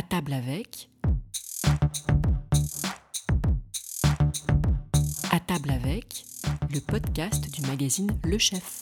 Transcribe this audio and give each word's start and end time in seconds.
À 0.00 0.02
table 0.02 0.32
avec. 0.32 0.88
À 5.30 5.38
table 5.40 5.70
avec, 5.70 6.24
le 6.72 6.80
podcast 6.80 7.50
du 7.52 7.60
magazine 7.66 8.10
Le 8.24 8.38
Chef. 8.38 8.80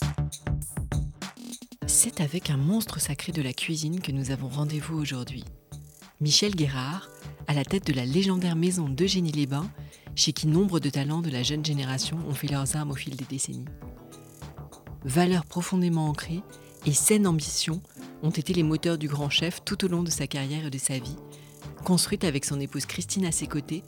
C'est 1.88 2.20
avec 2.20 2.50
un 2.50 2.56
monstre 2.56 3.00
sacré 3.00 3.32
de 3.32 3.42
la 3.42 3.52
cuisine 3.52 3.98
que 3.98 4.12
nous 4.12 4.30
avons 4.30 4.46
rendez-vous 4.46 4.96
aujourd'hui. 4.96 5.44
Michel 6.20 6.54
Guérard, 6.54 7.08
à 7.48 7.52
la 7.52 7.64
tête 7.64 7.88
de 7.88 7.94
la 7.94 8.06
légendaire 8.06 8.54
maison 8.54 8.88
d'Eugénie-les-Bains, 8.88 9.68
chez 10.14 10.32
qui 10.32 10.46
nombre 10.46 10.78
de 10.78 10.88
talents 10.88 11.20
de 11.20 11.30
la 11.30 11.42
jeune 11.42 11.64
génération 11.64 12.18
ont 12.28 12.34
fait 12.34 12.46
leurs 12.46 12.76
armes 12.76 12.92
au 12.92 12.94
fil 12.94 13.16
des 13.16 13.24
décennies. 13.24 13.64
Valeurs 15.04 15.46
profondément 15.46 16.06
ancrées 16.06 16.42
et 16.86 16.92
saine 16.92 17.26
ambition 17.26 17.82
ont 18.22 18.30
été 18.30 18.52
les 18.52 18.62
moteurs 18.62 18.98
du 18.98 19.08
grand 19.08 19.30
chef 19.30 19.64
tout 19.64 19.84
au 19.84 19.88
long 19.88 20.02
de 20.02 20.10
sa 20.10 20.26
carrière 20.26 20.66
et 20.66 20.70
de 20.70 20.78
sa 20.78 20.98
vie, 20.98 21.16
construite 21.84 22.24
avec 22.24 22.44
son 22.44 22.60
épouse 22.60 22.86
Christine 22.86 23.26
à 23.26 23.32
ses 23.32 23.46
côtés 23.46 23.82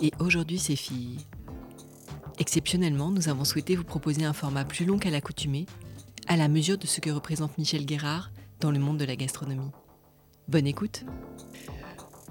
et 0.00 0.12
aujourd'hui 0.18 0.58
ses 0.58 0.76
filles. 0.76 1.18
Exceptionnellement, 2.38 3.10
nous 3.10 3.28
avons 3.28 3.44
souhaité 3.44 3.76
vous 3.76 3.84
proposer 3.84 4.24
un 4.24 4.32
format 4.32 4.64
plus 4.64 4.84
long 4.84 4.98
qu'à 4.98 5.10
l'accoutumée, 5.10 5.66
à 6.26 6.36
la 6.36 6.48
mesure 6.48 6.78
de 6.78 6.86
ce 6.86 7.00
que 7.00 7.10
représente 7.10 7.58
Michel 7.58 7.86
Guérard 7.86 8.30
dans 8.60 8.70
le 8.70 8.78
monde 8.78 8.98
de 8.98 9.04
la 9.04 9.16
gastronomie. 9.16 9.70
Bonne 10.48 10.66
écoute 10.66 11.04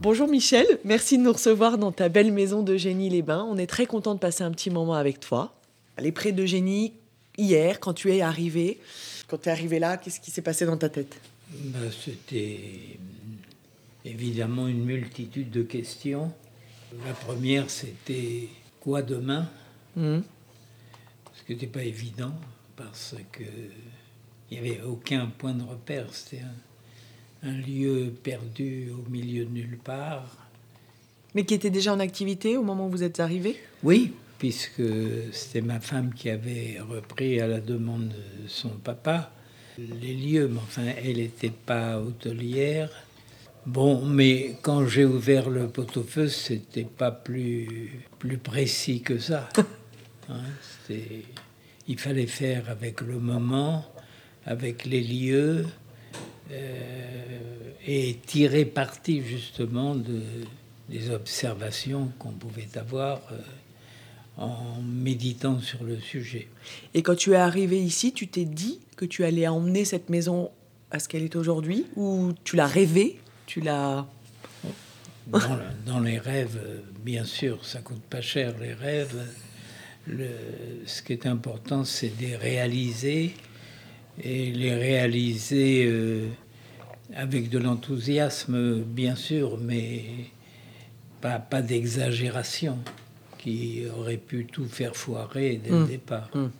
Bonjour 0.02 0.28
Michel, 0.28 0.66
merci 0.84 1.18
de 1.18 1.24
nous 1.24 1.32
recevoir 1.32 1.78
dans 1.78 1.92
ta 1.92 2.10
belle 2.10 2.34
maison 2.34 2.64
d'Eugénie-les-Bains. 2.64 3.46
On 3.48 3.58
est 3.58 3.68
très 3.68 3.86
content 3.86 4.16
de 4.16 4.20
passer 4.20 4.44
un 4.44 4.52
petit 4.52 4.72
moment 4.72 4.96
avec 4.96 5.20
toi. 5.20 5.54
Est 5.98 6.12
près 6.12 6.32
d'Eugénie 6.32 6.94
hier, 7.38 7.80
quand 7.80 7.94
tu 7.94 8.12
es 8.12 8.22
arrivé. 8.22 8.80
Quand 9.28 9.38
tu 9.38 9.50
es 9.50 9.52
arrivé 9.52 9.80
là, 9.80 9.98
qu'est-ce 9.98 10.20
qui 10.20 10.32
s'est 10.32 10.42
passé 10.42 10.66
dans 10.66 10.78
ta 10.78 10.90
tête? 10.90 11.16
Ben, 11.54 11.92
C'était 11.92 12.98
évidemment 14.06 14.68
une 14.68 14.84
multitude 14.84 15.52
de 15.52 15.64
questions. 15.64 16.32
La 17.06 17.14
première, 17.14 17.70
c'était 17.70 18.50
quoi 18.80 19.02
demain? 19.02 19.50
Mmh. 19.96 20.20
Ce 21.34 21.44
qui 21.46 21.54
n'était 21.54 21.68
pas 21.68 21.84
évident 21.84 22.34
parce 22.76 23.16
que 23.32 23.44
il 24.52 24.62
n'y 24.62 24.70
avait 24.70 24.82
aucun 24.82 25.28
point 25.28 25.54
de 25.54 25.64
repère. 25.64 26.06
C'était 26.12 26.44
un, 27.44 27.50
un, 27.50 27.54
lieu 27.54 28.14
perdu 28.24 28.92
au 28.92 29.10
milieu 29.10 29.46
de 29.46 29.50
nulle 29.50 29.78
part. 29.78 30.38
Mais 31.34 31.46
qui 31.46 31.56
était 31.56 31.72
déjà 31.72 31.94
en 31.94 32.00
activité 32.00 32.58
au 32.58 32.64
moment 32.64 32.88
où 32.88 32.90
vous 32.90 33.04
êtes 33.04 33.20
arrivé? 33.20 33.58
Oui, 33.82 34.14
puisque 34.38 34.84
c'était 35.32 35.62
ma 35.62 35.80
femme 35.80 36.14
qui 36.14 36.30
avait 36.30 36.78
repris 36.80 37.40
à 37.40 37.48
la 37.48 37.60
demande 37.60 38.10
de 38.10 38.48
son 38.48 38.70
papa 38.70 39.32
les 39.78 40.14
lieux, 40.14 40.48
mais 40.48 40.60
enfin, 40.60 40.84
elle 41.04 41.18
n'était 41.18 41.50
pas 41.50 42.00
hôtelière. 42.00 42.90
Bon, 43.66 44.06
mais 44.06 44.58
quand 44.62 44.86
j'ai 44.88 45.06
ouvert 45.06 45.50
le 45.50 45.68
pot-au-feu, 45.68 46.28
c'était 46.28 46.84
pas 46.84 47.12
plus, 47.12 48.04
plus 48.20 48.38
précis 48.38 49.02
que 49.02 49.18
ça. 49.18 49.50
Hein, 50.30 50.40
il 51.86 52.00
fallait 52.00 52.28
faire 52.28 52.70
avec 52.70 53.02
le 53.02 53.20
moment, 53.20 53.84
avec 54.46 54.86
les 54.86 55.02
lieux, 55.02 55.66
euh, 56.50 57.72
et 57.86 58.18
tirer 58.26 58.64
parti 58.64 59.22
justement 59.22 59.94
de, 59.94 60.22
des 60.88 61.10
observations 61.10 62.10
qu'on 62.20 62.32
pouvait 62.32 62.70
avoir. 62.78 63.20
Euh, 63.34 63.38
en 64.38 64.82
méditant 64.82 65.60
sur 65.60 65.84
le 65.84 66.00
sujet. 66.00 66.48
Et 66.94 67.04
quand 67.04 67.16
tu 67.16 67.34
es 67.34 67.36
arrivé 67.36 67.80
ici, 67.80 68.14
tu 68.14 68.28
t'es 68.28 68.46
dit 68.46 68.80
que 68.96 69.06
tu 69.06 69.24
allais 69.24 69.48
emmener 69.48 69.86
cette 69.86 70.10
maison 70.10 70.50
à 70.92 71.00
ce 71.00 71.08
qu'elle 71.08 71.24
est 71.24 71.36
aujourd'hui 71.36 71.86
Ou 71.96 72.32
tu 72.44 72.56
l'as 72.56 72.68
rêvé 72.68 73.20
Tu 73.46 73.62
l'as... 73.62 74.08
Dans, 75.86 76.02
les 76.02 76.20
rêves, 76.20 76.60
bien 77.04 77.24
sûr, 77.24 77.64
ça 77.66 77.80
coûte 77.80 78.02
pas 78.10 78.22
cher 78.22 78.56
les 78.60 78.74
rêves. 78.74 79.26
Le, 80.06 80.28
ce 80.86 81.02
qui 81.02 81.14
est 81.14 81.26
important, 81.26 81.86
c'est 81.86 82.18
de 82.18 82.22
les 82.24 82.36
réaliser 82.36 83.34
et 84.22 84.52
les 84.52 84.76
réaliser 84.76 85.86
euh, 85.86 86.28
avec 87.16 87.50
de 87.50 87.58
l'enthousiasme, 87.58 88.82
bien 88.82 89.16
sûr, 89.16 89.58
mais 89.60 90.04
pas, 91.22 91.40
pas 91.40 91.62
d'exagération 91.62 92.78
qui 93.44 93.84
aurait 93.98 94.18
pu 94.18 94.46
tout 94.46 94.66
faire 94.66 94.96
foirer 94.96 95.60
dès 95.64 95.70
le 95.70 95.76
hum. 95.76 95.88
départ. 95.88 96.30
Hum. 96.34 96.52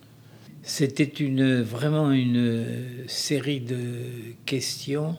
C'était 0.64 1.04
une, 1.04 1.62
vraiment 1.62 2.12
une 2.12 2.66
série 3.08 3.60
de 3.60 4.36
questions 4.46 5.18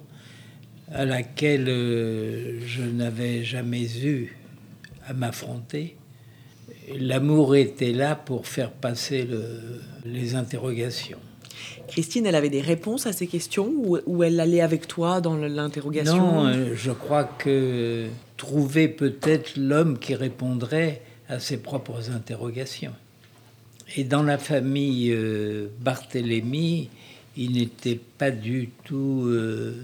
à 0.92 1.04
laquelle 1.04 1.68
euh, 1.68 2.60
je 2.66 2.82
n'avais 2.82 3.44
jamais 3.44 3.84
eu 4.04 4.36
à 5.06 5.12
m'affronter. 5.12 5.96
L'amour 6.98 7.56
était 7.56 7.92
là 7.92 8.14
pour 8.14 8.46
faire 8.46 8.70
passer 8.70 9.26
les 10.04 10.34
interrogations. 10.34 11.18
Christine, 11.88 12.26
elle 12.26 12.34
avait 12.34 12.50
des 12.50 12.60
réponses 12.60 13.06
à 13.06 13.12
ces 13.12 13.26
questions 13.26 13.70
ou, 14.06 14.22
elle 14.22 14.40
allait 14.40 14.60
avec 14.60 14.86
toi 14.86 15.20
dans 15.20 15.36
l'interrogation? 15.36 16.16
Non, 16.16 16.46
euh, 16.46 16.74
je 16.74 16.90
crois 16.90 17.24
que 17.24 18.06
trouver 18.36 18.88
peut-être 18.88 19.56
l'homme 19.56 19.98
qui 19.98 20.14
répondrait 20.14 21.02
à 21.28 21.38
ses 21.38 21.58
propres 21.58 22.10
interrogations. 22.10 22.94
Et 23.96 24.04
dans 24.04 24.22
la 24.22 24.38
famille 24.38 25.10
euh, 25.12 25.68
Barthélemy, 25.80 26.90
il 27.36 27.52
n'était 27.52 28.00
pas 28.18 28.30
du 28.30 28.70
tout. 28.84 29.24
Euh, 29.26 29.74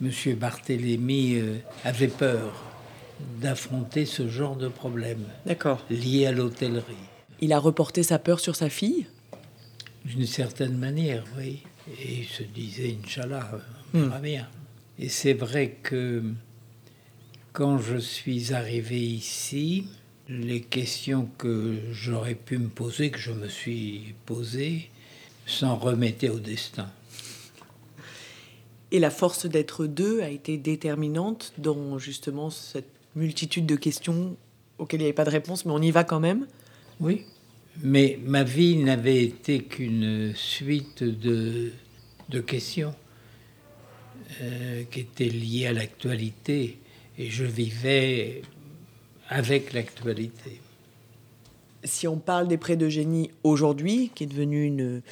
Monsieur 0.00 0.34
Barthélemy 0.34 1.34
euh, 1.34 1.56
avait 1.84 2.08
peur 2.08 2.64
d'affronter 3.40 4.06
ce 4.06 4.28
genre 4.28 4.56
de 4.56 4.68
problème. 4.68 5.24
D'accord. 5.44 5.84
Lié 5.90 6.26
à 6.26 6.32
l'hôtellerie. 6.32 6.96
Il 7.40 7.52
a 7.52 7.58
reporté 7.58 8.02
sa 8.02 8.18
peur 8.18 8.40
sur 8.40 8.56
sa 8.56 8.70
fille? 8.70 9.06
D'une 10.06 10.26
certaine 10.26 10.76
manière, 10.78 11.24
oui. 11.38 11.62
Et 12.02 12.20
il 12.20 12.26
se 12.26 12.42
disait, 12.42 12.96
Inch'Allah, 13.02 13.50
on 13.92 14.00
verra 14.00 14.18
hmm. 14.18 14.22
bien. 14.22 14.48
Et 14.98 15.08
c'est 15.08 15.34
vrai 15.34 15.76
que 15.82 16.22
quand 17.52 17.78
je 17.78 17.96
suis 17.96 18.52
arrivé 18.52 19.00
ici, 19.00 19.86
les 20.28 20.60
questions 20.60 21.28
que 21.38 21.76
j'aurais 21.92 22.34
pu 22.34 22.58
me 22.58 22.68
poser, 22.68 23.10
que 23.10 23.18
je 23.18 23.32
me 23.32 23.48
suis 23.48 24.14
posées, 24.26 24.88
s'en 25.46 25.76
remettaient 25.76 26.28
au 26.28 26.38
destin. 26.38 26.90
Et 28.92 28.98
la 28.98 29.10
force 29.10 29.46
d'être 29.46 29.86
deux 29.86 30.20
a 30.20 30.28
été 30.28 30.56
déterminante 30.56 31.52
dans 31.58 31.98
justement 31.98 32.50
cette 32.50 32.90
multitude 33.16 33.66
de 33.66 33.76
questions 33.76 34.36
auxquelles 34.78 35.00
il 35.00 35.04
n'y 35.04 35.08
avait 35.08 35.14
pas 35.14 35.24
de 35.24 35.30
réponse, 35.30 35.64
mais 35.64 35.72
on 35.72 35.82
y 35.82 35.90
va 35.90 36.04
quand 36.04 36.20
même? 36.20 36.46
Oui, 37.00 37.24
mais 37.82 38.18
ma 38.24 38.42
vie 38.42 38.76
n'avait 38.76 39.24
été 39.24 39.62
qu'une 39.62 40.32
suite 40.34 41.02
de, 41.02 41.72
de 42.28 42.40
questions 42.40 42.94
euh, 44.40 44.84
qui 44.90 45.00
étaient 45.00 45.24
liées 45.24 45.66
à 45.66 45.72
l'actualité 45.72 46.78
et 47.20 47.28
je 47.28 47.44
vivais 47.44 48.40
avec 49.28 49.74
l'actualité. 49.74 50.58
Si 51.84 52.08
on 52.08 52.16
parle 52.16 52.48
des 52.48 52.56
prêts 52.56 52.78
de 52.78 52.88
génie 52.88 53.30
aujourd'hui, 53.44 54.10
qui 54.14 54.24
est 54.24 54.26
devenue 54.26 54.64
une, 54.64 55.02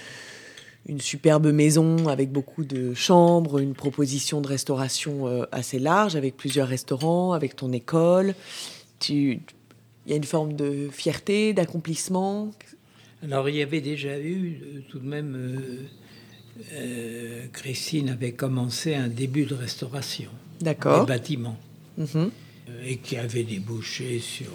une 0.86 1.02
superbe 1.02 1.48
maison 1.52 2.08
avec 2.08 2.32
beaucoup 2.32 2.64
de 2.64 2.94
chambres, 2.94 3.58
une 3.58 3.74
proposition 3.74 4.40
de 4.40 4.48
restauration 4.48 5.28
euh, 5.28 5.44
assez 5.52 5.78
large, 5.78 6.16
avec 6.16 6.36
plusieurs 6.36 6.68
restaurants, 6.68 7.32
avec 7.32 7.56
ton 7.56 7.72
école, 7.72 8.34
il 9.10 9.40
y 10.06 10.12
a 10.14 10.16
une 10.16 10.24
forme 10.24 10.54
de 10.54 10.88
fierté, 10.90 11.52
d'accomplissement? 11.52 12.50
Alors 13.22 13.50
il 13.50 13.56
y 13.56 13.62
avait 13.62 13.82
déjà 13.82 14.18
eu 14.18 14.60
euh, 14.62 14.80
tout 14.88 14.98
de 14.98 15.06
même... 15.06 15.36
Euh, 16.72 17.46
Christine 17.52 18.08
avait 18.08 18.32
commencé 18.32 18.94
un 18.94 19.06
début 19.06 19.44
de 19.44 19.54
restauration. 19.54 20.30
D'accord. 20.60 21.04
Des 21.04 21.12
bâtiments. 21.12 21.56
Mhm. 21.98 22.30
et 22.84 22.98
qui 22.98 23.16
avait 23.16 23.42
débouché 23.42 24.20
sur 24.20 24.52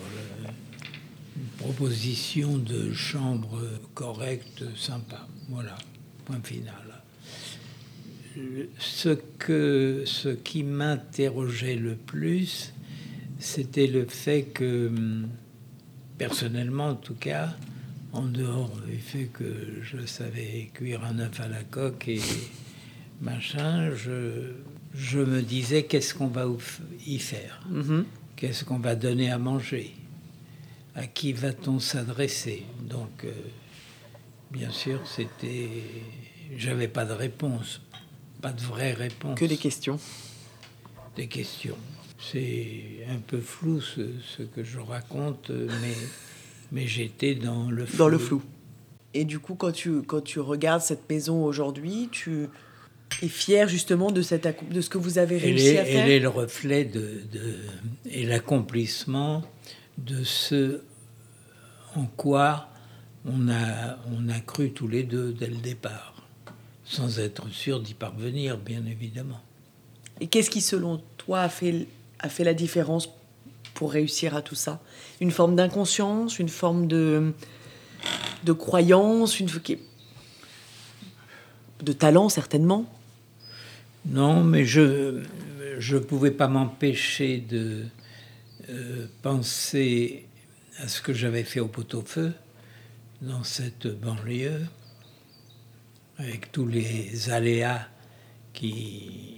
une 1.35 1.43
proposition 1.57 2.57
de 2.57 2.93
chambre 2.93 3.59
correcte, 3.93 4.63
sympa. 4.77 5.27
Voilà, 5.49 5.75
point 6.25 6.41
final. 6.43 6.73
Ce, 8.79 9.09
que, 9.09 10.03
ce 10.05 10.29
qui 10.29 10.63
m'interrogeait 10.63 11.75
le 11.75 11.95
plus, 11.95 12.73
c'était 13.39 13.87
le 13.87 14.05
fait 14.05 14.43
que, 14.43 14.91
personnellement 16.17 16.89
en 16.89 16.95
tout 16.95 17.13
cas, 17.13 17.53
en 18.13 18.23
dehors 18.23 18.71
du 18.87 18.97
fait 18.97 19.25
que 19.25 19.81
je 19.83 20.05
savais 20.05 20.71
cuire 20.73 21.03
un 21.03 21.19
œuf 21.19 21.39
à 21.39 21.47
la 21.47 21.63
coque 21.63 22.07
et 22.07 22.21
machin, 23.21 23.93
je 23.95 24.53
je 24.93 25.19
me 25.19 25.41
disais 25.41 25.83
qu'est-ce 25.83 26.13
qu'on 26.13 26.27
va 26.27 26.45
y 27.05 27.19
faire? 27.19 27.61
Mhm. 27.69 28.05
Qu'est-ce 28.35 28.63
qu'on 28.63 28.79
va 28.79 28.95
donner 28.95 29.31
à 29.31 29.37
manger? 29.37 29.95
À 30.95 31.07
qui 31.07 31.33
va-t-on 31.33 31.79
s'adresser? 31.79 32.63
Donc, 32.81 33.23
euh, 33.23 33.31
bien 34.51 34.71
sûr, 34.71 35.01
c'était. 35.07 35.69
J'avais 36.57 36.87
pas 36.87 37.05
de 37.05 37.13
réponse, 37.13 37.81
pas 38.41 38.51
de 38.51 38.61
vraie 38.61 38.93
réponse. 38.93 39.39
Que 39.39 39.45
des 39.45 39.57
questions. 39.57 39.99
des 41.15 41.27
questions. 41.27 41.77
C'est 42.19 43.05
un 43.09 43.17
peu 43.17 43.39
flou 43.39 43.81
ce, 43.81 44.43
que 44.43 44.63
je 44.63 44.79
raconte, 44.79 45.49
mais, 45.49 45.95
mais 46.71 46.87
j'étais 46.87 47.35
dans 47.35 47.69
le 47.69 47.85
flou. 47.85 47.97
Dans 47.97 48.07
le 48.07 48.17
flou. 48.17 48.41
Et 49.13 49.25
du 49.25 49.39
coup, 49.39 49.55
quand 49.55 49.71
tu, 49.71 50.01
quand 50.03 50.21
tu 50.21 50.39
regardes 50.39 50.81
cette 50.81 51.09
maison 51.09 51.43
aujourd'hui, 51.43 52.09
tu 52.11 52.49
es 53.21 53.27
fier 53.27 53.67
justement 53.67 54.11
de, 54.11 54.21
cette, 54.21 54.47
de 54.69 54.81
ce 54.81 54.89
que 54.89 54.97
vous 54.97 55.17
avez 55.17 55.37
réussi 55.37 55.77
à 55.77 55.85
faire 55.85 56.05
Elle 56.05 56.11
est 56.11 56.19
le 56.19 56.29
reflet 56.29 56.85
de, 56.85 57.21
de 57.31 57.55
et 58.09 58.25
l'accomplissement 58.25 59.43
de 59.97 60.23
ce 60.23 60.81
en 61.95 62.05
quoi 62.05 62.69
on 63.25 63.49
a, 63.49 63.97
on 64.11 64.29
a 64.29 64.39
cru 64.39 64.71
tous 64.71 64.87
les 64.87 65.03
deux 65.03 65.31
dès 65.33 65.47
le 65.47 65.57
départ, 65.57 66.15
sans 66.83 67.19
être 67.19 67.49
sûr 67.49 67.79
d'y 67.79 67.93
parvenir, 67.93 68.57
bien 68.57 68.85
évidemment. 68.85 69.39
Et 70.19 70.27
qu'est-ce 70.27 70.49
qui, 70.49 70.61
selon 70.61 71.01
toi, 71.17 71.41
a 71.41 71.49
fait, 71.49 71.87
a 72.19 72.29
fait 72.29 72.43
la 72.43 72.53
différence 72.53 73.09
pour 73.73 73.91
réussir 73.91 74.35
à 74.35 74.41
tout 74.41 74.55
ça? 74.55 74.81
Une 75.21 75.31
forme 75.31 75.55
d'inconscience, 75.55 76.39
une 76.39 76.49
forme 76.49 76.87
de, 76.87 77.33
de 78.43 78.53
croyance, 78.53 79.39
une, 79.39 79.49
de 81.81 81.93
talent 81.93 82.29
certainement 82.29 82.85
Non, 84.05 84.43
mais 84.43 84.65
je 84.65 85.21
ne 85.79 85.99
pouvais 85.99 86.31
pas 86.31 86.49
m'empêcher 86.49 87.37
de 87.37 87.85
euh, 88.69 89.07
penser 89.21 90.25
à 90.77 90.89
ce 90.89 91.01
que 91.01 91.13
j'avais 91.13 91.45
fait 91.45 91.61
au 91.61 91.69
pot-au-feu 91.69 92.33
dans 93.21 93.45
cette 93.45 93.87
banlieue, 93.87 94.65
avec 96.17 96.51
tous 96.51 96.67
les 96.67 97.29
aléas 97.29 97.87
qui 98.51 99.37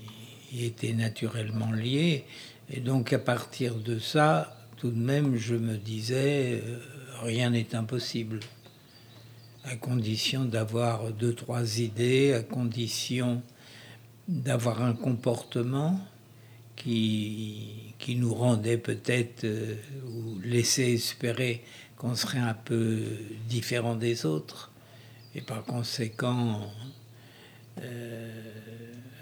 y 0.51 0.65
étaient 0.65 0.93
naturellement 0.93 1.71
liés. 1.71 2.25
Et 2.71 2.79
donc 2.79 3.13
à 3.13 3.19
partir 3.19 3.75
de 3.75 3.99
ça, 3.99 4.57
tout 4.77 4.89
de 4.89 4.99
même, 4.99 5.37
je 5.37 5.53
me 5.53 5.77
disais, 5.77 6.63
euh, 6.65 6.79
rien 7.21 7.51
n'est 7.51 7.75
impossible, 7.75 8.39
à 9.63 9.75
condition 9.75 10.43
d'avoir 10.43 11.11
deux, 11.11 11.33
trois 11.33 11.79
idées, 11.79 12.33
à 12.33 12.41
condition 12.41 13.43
d'avoir 14.27 14.81
un 14.81 14.93
comportement 14.93 15.99
qui, 16.75 17.93
qui 17.99 18.15
nous 18.15 18.33
rendait 18.33 18.77
peut-être 18.77 19.43
euh, 19.43 19.75
ou 20.07 20.39
laissait 20.43 20.93
espérer 20.93 21.63
qu'on 21.97 22.15
serait 22.15 22.39
un 22.39 22.53
peu 22.53 23.01
différent 23.47 23.95
des 23.95 24.25
autres 24.25 24.71
et 25.33 25.41
par 25.41 25.63
conséquent 25.63 26.61
euh, 27.81 28.53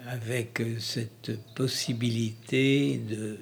avec 0.07 0.61
cette 0.79 1.39
possibilité 1.55 2.97
de 2.97 3.37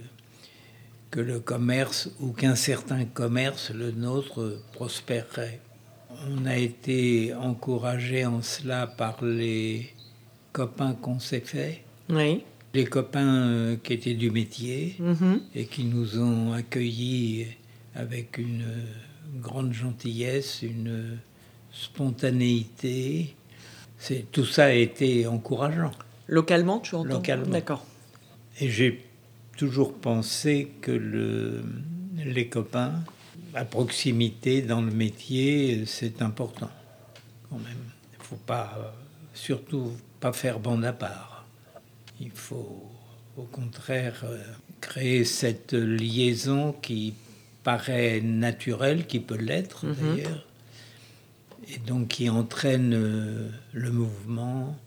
que 1.12 1.20
le 1.20 1.42
commerce 1.42 2.10
ou 2.22 2.32
qu'un 2.32 2.56
certain 2.56 3.04
commerce, 3.04 3.72
le 3.72 3.92
nôtre, 3.92 4.62
prospérerait. 4.72 5.60
On 6.30 6.46
a 6.46 6.56
été 6.56 7.34
encouragé 7.34 8.26
en 8.26 8.42
cela 8.42 8.88
par 8.88 9.22
les 9.22 9.94
copains 10.52 10.94
qu'on 10.94 11.20
s'est 11.20 11.42
fait. 11.42 11.84
Oui. 12.10 12.44
Les 12.74 12.86
copains 12.86 13.48
euh, 13.48 13.76
qui 13.82 13.94
étaient 13.94 14.14
du 14.14 14.32
métier 14.32 14.96
mm-hmm. 15.00 15.40
et 15.56 15.66
qui 15.66 15.84
nous 15.86 16.20
ont 16.20 16.54
accueillis 16.54 17.48
avec 17.96 18.38
une 18.38 18.66
grande 19.40 19.74
gentillesse, 19.74 20.62
une 20.62 21.18
spontanéité. 21.72 23.36
C'est 23.98 24.32
tout 24.32 24.46
ça 24.46 24.66
a 24.66 24.72
été 24.72 25.28
encourageant. 25.28 25.92
Localement, 26.28 26.80
tu 26.80 26.96
entends? 26.96 27.10
Localement. 27.10 27.52
D'accord. 27.52 27.86
Et 28.60 28.70
j'ai 28.70 29.04
toujours 29.58 29.94
pensé 29.94 30.72
que 30.82 30.92
le, 30.92 31.62
les 32.26 32.48
copains, 32.48 33.04
à 33.54 33.66
proximité 33.66 34.62
dans 34.62 34.82
le 34.82 34.92
métier, 34.92 35.86
c'est 35.86 36.22
important 36.22 36.72
quand 37.50 37.58
même. 37.58 37.84
Il 38.14 38.20
ne 38.20 38.24
faut 38.24 38.36
pas, 38.38 38.96
surtout 39.34 39.92
pas 40.22 40.32
faire 40.32 40.60
bande 40.60 40.86
à 40.86 40.94
part. 40.94 41.46
Il 42.22 42.32
faut 42.32 42.90
au 43.38 43.44
contraire 43.44 44.24
créer 44.80 45.26
cette 45.26 45.74
liaison 45.74 46.74
qui 46.74 47.14
paraît 47.64 48.22
naturel, 48.22 49.06
qui 49.08 49.20
peut 49.20 49.38
l'être 49.38 49.86
Mhm. 49.86 49.96
d'ailleurs, 50.16 50.46
et 51.68 51.78
donc 51.80 52.08
qui 52.10 52.30
entraîne 52.30 52.94
euh, 52.94 53.50
le 53.74 53.92
mouvement, 53.92 54.78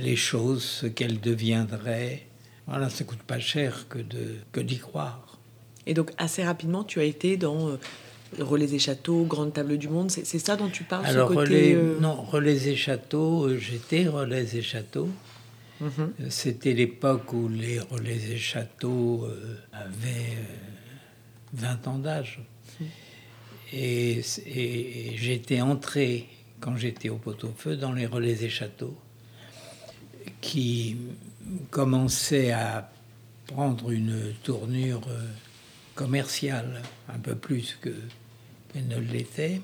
les 0.00 0.16
choses, 0.16 0.62
ce 0.62 0.86
qu'elles 0.86 1.20
deviendraient. 1.20 2.26
Voilà, 2.66 2.88
ça 2.88 3.04
coûte 3.04 3.22
pas 3.22 3.40
cher 3.40 3.86
que 3.88 3.98
de 3.98 4.36
que 4.52 4.60
d'y 4.60 4.78
croire. 4.78 5.38
Et 5.86 5.92
donc, 5.92 6.12
assez 6.16 6.42
rapidement, 6.42 6.82
tu 6.84 6.98
as 7.00 7.04
été 7.04 7.36
dans 7.36 7.68
euh, 7.68 7.78
Relais 8.40 8.72
et 8.74 8.78
Châteaux, 8.78 9.24
Grande 9.24 9.52
Table 9.52 9.78
du 9.78 9.88
Monde. 9.88 10.10
C'est 10.10 10.38
ça 10.38 10.56
dont 10.56 10.68
tu 10.68 10.84
parles, 10.84 11.06
Alors, 11.06 11.28
ce 11.30 11.34
côté... 11.34 11.48
relais, 11.50 11.74
euh, 11.74 12.00
non, 12.00 12.14
relais 12.22 12.68
et 12.68 12.76
châteaux, 12.76 13.44
euh, 13.46 13.58
j'étais 13.58 14.06
relais 14.08 14.46
et 14.56 14.62
châteaux. 14.62 15.08
mhm. 15.80 15.90
Euh, 15.98 16.26
C'était 16.30 16.72
l'époque 16.74 17.32
où 17.32 17.48
les 17.48 17.78
relais 17.80 18.20
et 18.32 18.36
châteaux 18.38 19.26
avaient 19.72 20.36
euh, 20.38 21.54
20 21.54 21.88
ans 21.88 21.98
d'âge. 21.98 22.40
Et, 23.72 24.20
et- 24.46 25.14
et 25.14 25.16
j'étais 25.16 25.60
entré, 25.60 26.28
quand 26.60 26.76
j'étais 26.76 27.08
au 27.08 27.16
pot-au-feu, 27.16 27.76
dans 27.76 27.92
les 27.92 28.06
relais 28.06 28.42
et 28.44 28.48
châteaux, 28.48 28.96
qui 30.40 30.96
commençaient 31.70 32.52
à 32.52 32.90
prendre 33.46 33.90
une 33.90 34.32
tournure 34.42 35.02
commerciale, 35.94 36.82
un 37.08 37.18
peu 37.18 37.34
plus 37.34 37.76
que 37.80 37.94
qu'elle 38.74 38.88
ne 38.88 38.98
l'était. 38.98 39.60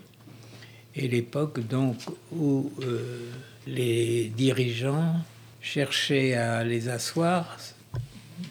Et 0.95 1.09
l'époque 1.09 1.61
donc 1.67 1.97
où 2.33 2.73
euh, 2.83 3.31
les 3.67 4.29
dirigeants 4.37 5.15
cherchaient 5.61 6.35
à 6.35 6.65
les 6.65 6.89
asseoir. 6.89 7.59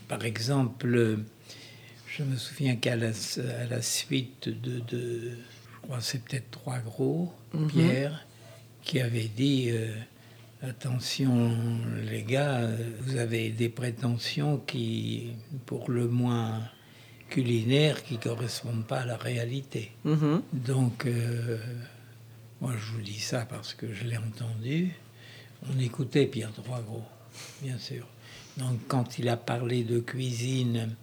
Par 0.08 0.24
exemple, 0.24 1.18
je 2.08 2.24
me 2.24 2.36
souviens 2.38 2.76
qu'à 2.76 2.96
la, 2.96 3.08
à 3.10 3.66
la 3.70 3.82
suite 3.82 4.48
de, 4.50 4.80
de- 4.80 5.32
je 5.32 5.82
crois 5.88 6.02
c'est 6.02 6.22
peut-être 6.24 6.52
trois 6.52 6.80
gros, 6.80 7.34
Pierre, 7.68 8.26
qui 8.84 9.00
avait 9.00 9.30
dit 9.36 9.70
euh, 9.72 9.92
attention 10.62 11.52
les 12.10 12.24
gars, 12.24 12.70
vous 13.02 13.18
avez 13.18 13.50
des 13.50 13.70
prétentions 13.70 14.58
qui, 14.68 15.32
pour 15.66 15.90
le 15.90 16.08
moins 16.08 16.62
culinaires, 17.30 18.04
qui 18.04 18.18
correspondent 18.18 18.86
pas 18.86 19.02
à 19.02 19.06
la 19.06 19.18
réalité. 19.18 19.92
Mhm. 20.04 20.42
Donc, 20.54 21.06
euh, 21.06 21.58
moi, 22.62 22.74
je 22.78 22.92
vous 22.92 23.02
dis 23.02 23.20
ça 23.20 23.46
parce 23.50 23.74
que 23.74 23.94
je 23.94 24.06
l'ai 24.06 24.18
entendu. 24.18 24.92
On 25.74 25.80
écoutait 25.80 26.26
Pierre 26.26 26.52
Trois-Gros, 26.52 27.04
bien 27.62 27.78
sûr. 27.78 28.06
Donc, 28.58 28.80
quand 28.88 29.20
il 29.20 29.30
a 29.30 29.38
parlé 29.38 29.84
de 29.84 30.00
cuisine 30.00 30.96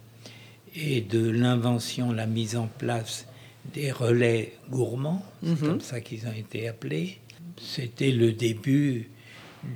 et 0.75 1.01
de 1.01 1.27
l'invention, 1.27 2.11
la 2.11 2.27
mise 2.27 2.55
en 2.55 2.67
place 2.67 3.25
des 3.73 3.91
relais 3.91 4.53
gourmands, 4.69 5.25
c'est 5.43 5.59
comme 5.59 5.81
ça 5.81 6.01
qu'ils 6.01 6.27
ont 6.27 6.33
été 6.33 6.67
appelés, 6.67 7.19
c'était 7.59 8.11
le 8.11 8.31
début 8.31 9.09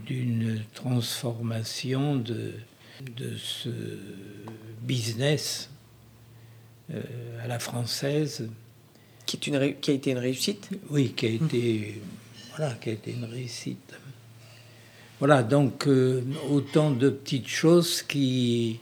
d'une 0.05 0.61
transformation 0.73 2.15
de, 2.15 2.53
de 3.17 3.35
ce 3.37 3.69
business 4.83 5.70
à 7.43 7.47
la 7.47 7.59
française 7.59 8.47
qui, 9.25 9.37
est 9.37 9.47
une 9.47 9.75
qui 9.79 9.91
a 9.91 9.93
été 9.93 10.11
une 10.11 10.17
réussite. 10.17 10.69
oui, 10.89 11.13
qui 11.15 11.25
a 11.25 11.29
été, 11.29 12.01
voilà, 12.55 12.73
qui 12.75 12.89
a 12.89 12.93
été 12.93 13.11
une 13.11 13.25
réussite. 13.25 13.93
Voilà, 15.19 15.43
donc 15.43 15.87
euh, 15.87 16.23
autant 16.49 16.91
de 16.91 17.09
petites 17.09 17.47
choses 17.47 18.01
qui 18.01 18.79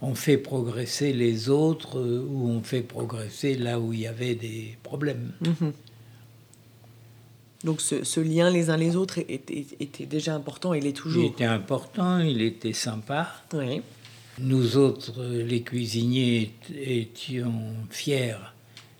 ont 0.00 0.14
fait 0.14 0.38
progresser 0.38 1.12
les 1.12 1.48
autres 1.48 1.98
euh, 1.98 2.24
ou 2.30 2.48
ont 2.48 2.62
fait 2.62 2.82
progresser 2.82 3.56
là 3.56 3.78
où 3.80 3.92
il 3.92 4.00
y 4.00 4.06
avait 4.06 4.36
des 4.36 4.78
problèmes. 4.82 5.32
Donc 7.64 7.80
ce, 7.82 8.04
ce 8.04 8.20
lien 8.20 8.50
les 8.50 8.70
uns 8.70 8.76
les 8.78 8.96
autres 8.96 9.18
était, 9.18 9.66
était 9.80 10.06
déjà 10.06 10.34
important 10.34 10.72
il 10.72 10.86
est 10.86 10.90
Il 10.90 10.94
toujours. 10.94 11.24
était 11.24 11.44
important, 11.44 12.20
il 12.20 12.40
était 12.40 12.72
sympa. 12.72 13.28
Oui. 13.52 13.82
Nous 14.42 14.76
autres, 14.76 15.22
les 15.24 15.62
cuisiniers, 15.62 16.52
ét- 16.70 16.76
étions 16.76 17.52
fiers 17.90 18.36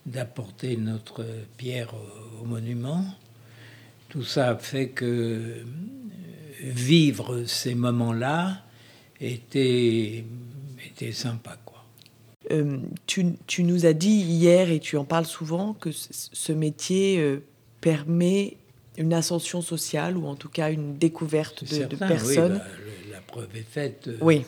d'apporter 0.06 0.76
notre 0.76 1.24
pierre 1.56 1.94
au, 1.94 2.42
au 2.42 2.44
monument. 2.46 3.04
Tout 4.08 4.22
ça 4.24 4.50
a 4.50 4.56
fait 4.56 4.88
que 4.88 5.04
euh, 5.04 5.64
vivre 6.62 7.44
ces 7.46 7.74
moments-là 7.74 8.62
était, 9.20 10.24
était 10.84 11.12
sympa. 11.12 11.56
Quoi. 11.64 11.84
Euh, 12.50 12.78
tu, 13.06 13.26
tu 13.46 13.62
nous 13.62 13.86
as 13.86 13.92
dit 13.92 14.10
hier, 14.20 14.70
et 14.70 14.80
tu 14.80 14.96
en 14.96 15.04
parles 15.04 15.26
souvent, 15.26 15.72
que 15.74 15.90
ce, 15.92 16.52
métier 16.52 17.18
euh, 17.20 17.42
permet 17.80 18.56
une 18.98 19.14
ascension 19.14 19.62
sociale 19.62 20.16
ou 20.16 20.26
en 20.26 20.34
tout 20.34 20.48
cas 20.48 20.70
une 20.70 20.98
découverte 20.98 21.62
de, 21.64 21.84
personnes. 21.96 22.52
Oui, 22.54 22.58
bah, 22.58 22.64
le- 23.06 23.12
la 23.12 23.20
preuve 23.20 23.48
est 23.56 23.60
faite. 23.70 24.08
euh, 24.08 24.18
Oui. 24.20 24.42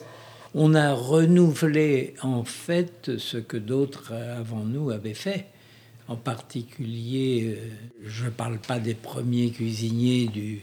On 0.55 0.75
a 0.75 0.93
renouvelé 0.93 2.13
en 2.21 2.43
fait 2.43 3.17
ce 3.17 3.37
que 3.37 3.57
d'autres 3.57 4.13
avant 4.13 4.63
nous 4.63 4.91
avaient 4.91 5.15
fait. 5.15 5.47
En 6.07 6.15
particulier, 6.15 7.55
euh, 7.57 7.69
je 8.05 8.25
ne 8.25 8.29
parle 8.29 8.59
pas 8.59 8.77
des 8.77 8.93
premiers 8.93 9.49
cuisiniers 9.49 10.27
du 10.27 10.59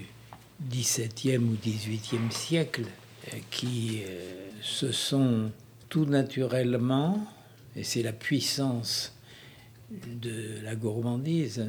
XVIIe 0.71 1.39
ou 1.39 1.57
XVIIIe 1.61 2.31
siècle 2.31 2.85
euh, 3.33 3.37
qui 3.51 4.03
euh, 4.07 4.51
se 4.63 4.93
sont 4.93 5.51
tout 5.89 6.05
naturellement, 6.05 7.27
et 7.75 7.83
c'est 7.83 8.03
la 8.03 8.13
puissance 8.13 9.13
de 9.91 10.63
la 10.63 10.77
gourmandise, 10.77 11.67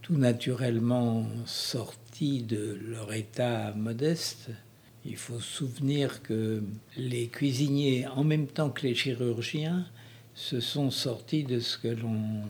tout 0.00 0.16
naturellement 0.16 1.26
sortis 1.44 2.42
de 2.42 2.78
leur 2.88 3.12
état 3.12 3.74
modeste. 3.74 4.48
Il 5.04 5.16
faut 5.16 5.40
se 5.40 5.50
souvenir 5.50 6.22
que 6.22 6.62
les 6.96 7.28
cuisiniers, 7.28 8.06
en 8.06 8.24
même 8.24 8.46
temps 8.46 8.70
que 8.70 8.86
les 8.86 8.94
chirurgiens, 8.94 9.86
se 10.34 10.60
sont 10.60 10.90
sortis 10.90 11.44
de 11.44 11.60
ce 11.60 11.78
que 11.78 11.88
l'on 11.88 12.42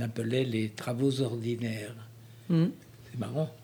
appelait 0.00 0.44
les 0.44 0.70
travaux 0.70 1.20
ordinaires. 1.20 1.94
Hmm. 2.48 2.68
C'est 3.10 3.18
marrant, 3.18 3.54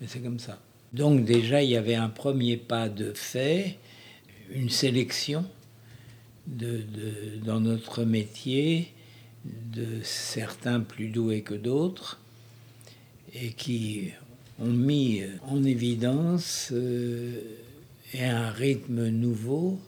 mais 0.00 0.06
c'est 0.06 0.20
comme 0.20 0.38
ça. 0.38 0.58
Donc 0.92 1.24
déjà, 1.24 1.62
il 1.62 1.70
y 1.70 1.76
avait 1.76 1.94
un 1.94 2.08
premier 2.08 2.56
pas 2.56 2.88
de 2.88 3.12
fait, 3.12 3.78
une 4.52 4.70
sélection 4.70 5.44
de, 6.46 6.82
dans 7.44 7.60
notre 7.60 8.04
métier 8.04 8.92
de 9.44 10.02
certains 10.02 10.80
plus 10.80 11.08
doués 11.08 11.42
que 11.42 11.54
d'autres 11.54 12.20
et 13.32 13.52
qui 13.52 14.10
ont 14.60 14.66
mis 14.66 15.22
en 15.48 15.64
évidence 15.64 16.70
euh, 16.72 17.40
et 18.12 18.24
un 18.24 18.50
rythme 18.50 19.08
nouveau 19.08 19.80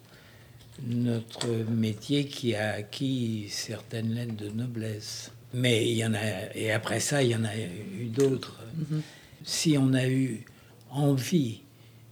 notre 0.85 1.49
métier 1.71 2.27
qui 2.27 2.55
a 2.55 2.73
acquis 2.73 3.47
certaines 3.49 4.15
lettres 4.15 4.37
de 4.37 4.49
noblesse. 4.49 5.31
Mais 5.55 5.89
il 5.89 5.97
y 5.97 6.05
en 6.05 6.15
a, 6.15 6.55
et 6.55 6.73
après 6.73 7.01
ça, 7.01 7.23
il 7.23 7.31
y 7.31 7.37
en 7.37 7.45
a 7.45 7.57
eu 7.57 8.07
d'autres. 8.07 8.59
Mm-hmm. 8.79 9.01
Si 9.45 9.77
on 9.79 9.93
a 9.93 10.09
eu 10.09 10.45
envie 10.91 11.61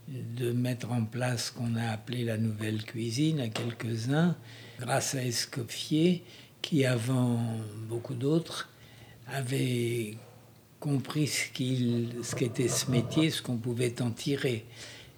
de 0.09 0.53
mettre 0.53 0.91
en 0.91 1.05
place 1.05 1.47
ce 1.47 1.53
qu'on 1.53 1.75
a 1.77 1.91
appelé 1.91 2.25
la 2.25 2.37
nouvelle 2.37 2.83
cuisine 2.85 3.41
à 3.41 3.49
quelques-uns, 3.49 4.37
grâce 4.79 5.15
à 5.15 5.25
Escoffier, 5.25 6.23
qui 6.63 6.85
avant 6.85 7.41
beaucoup 7.89 8.15
d'autres 8.15 8.69
avait 9.33 10.17
compris 10.81 11.27
ce 11.29 12.35
qu'était 12.35 12.69
ce 12.69 12.91
métier, 12.91 13.31
ce 13.31 13.43
qu'on 13.43 13.57
pouvait 13.59 14.01
en 14.03 14.11
tirer. 14.11 14.65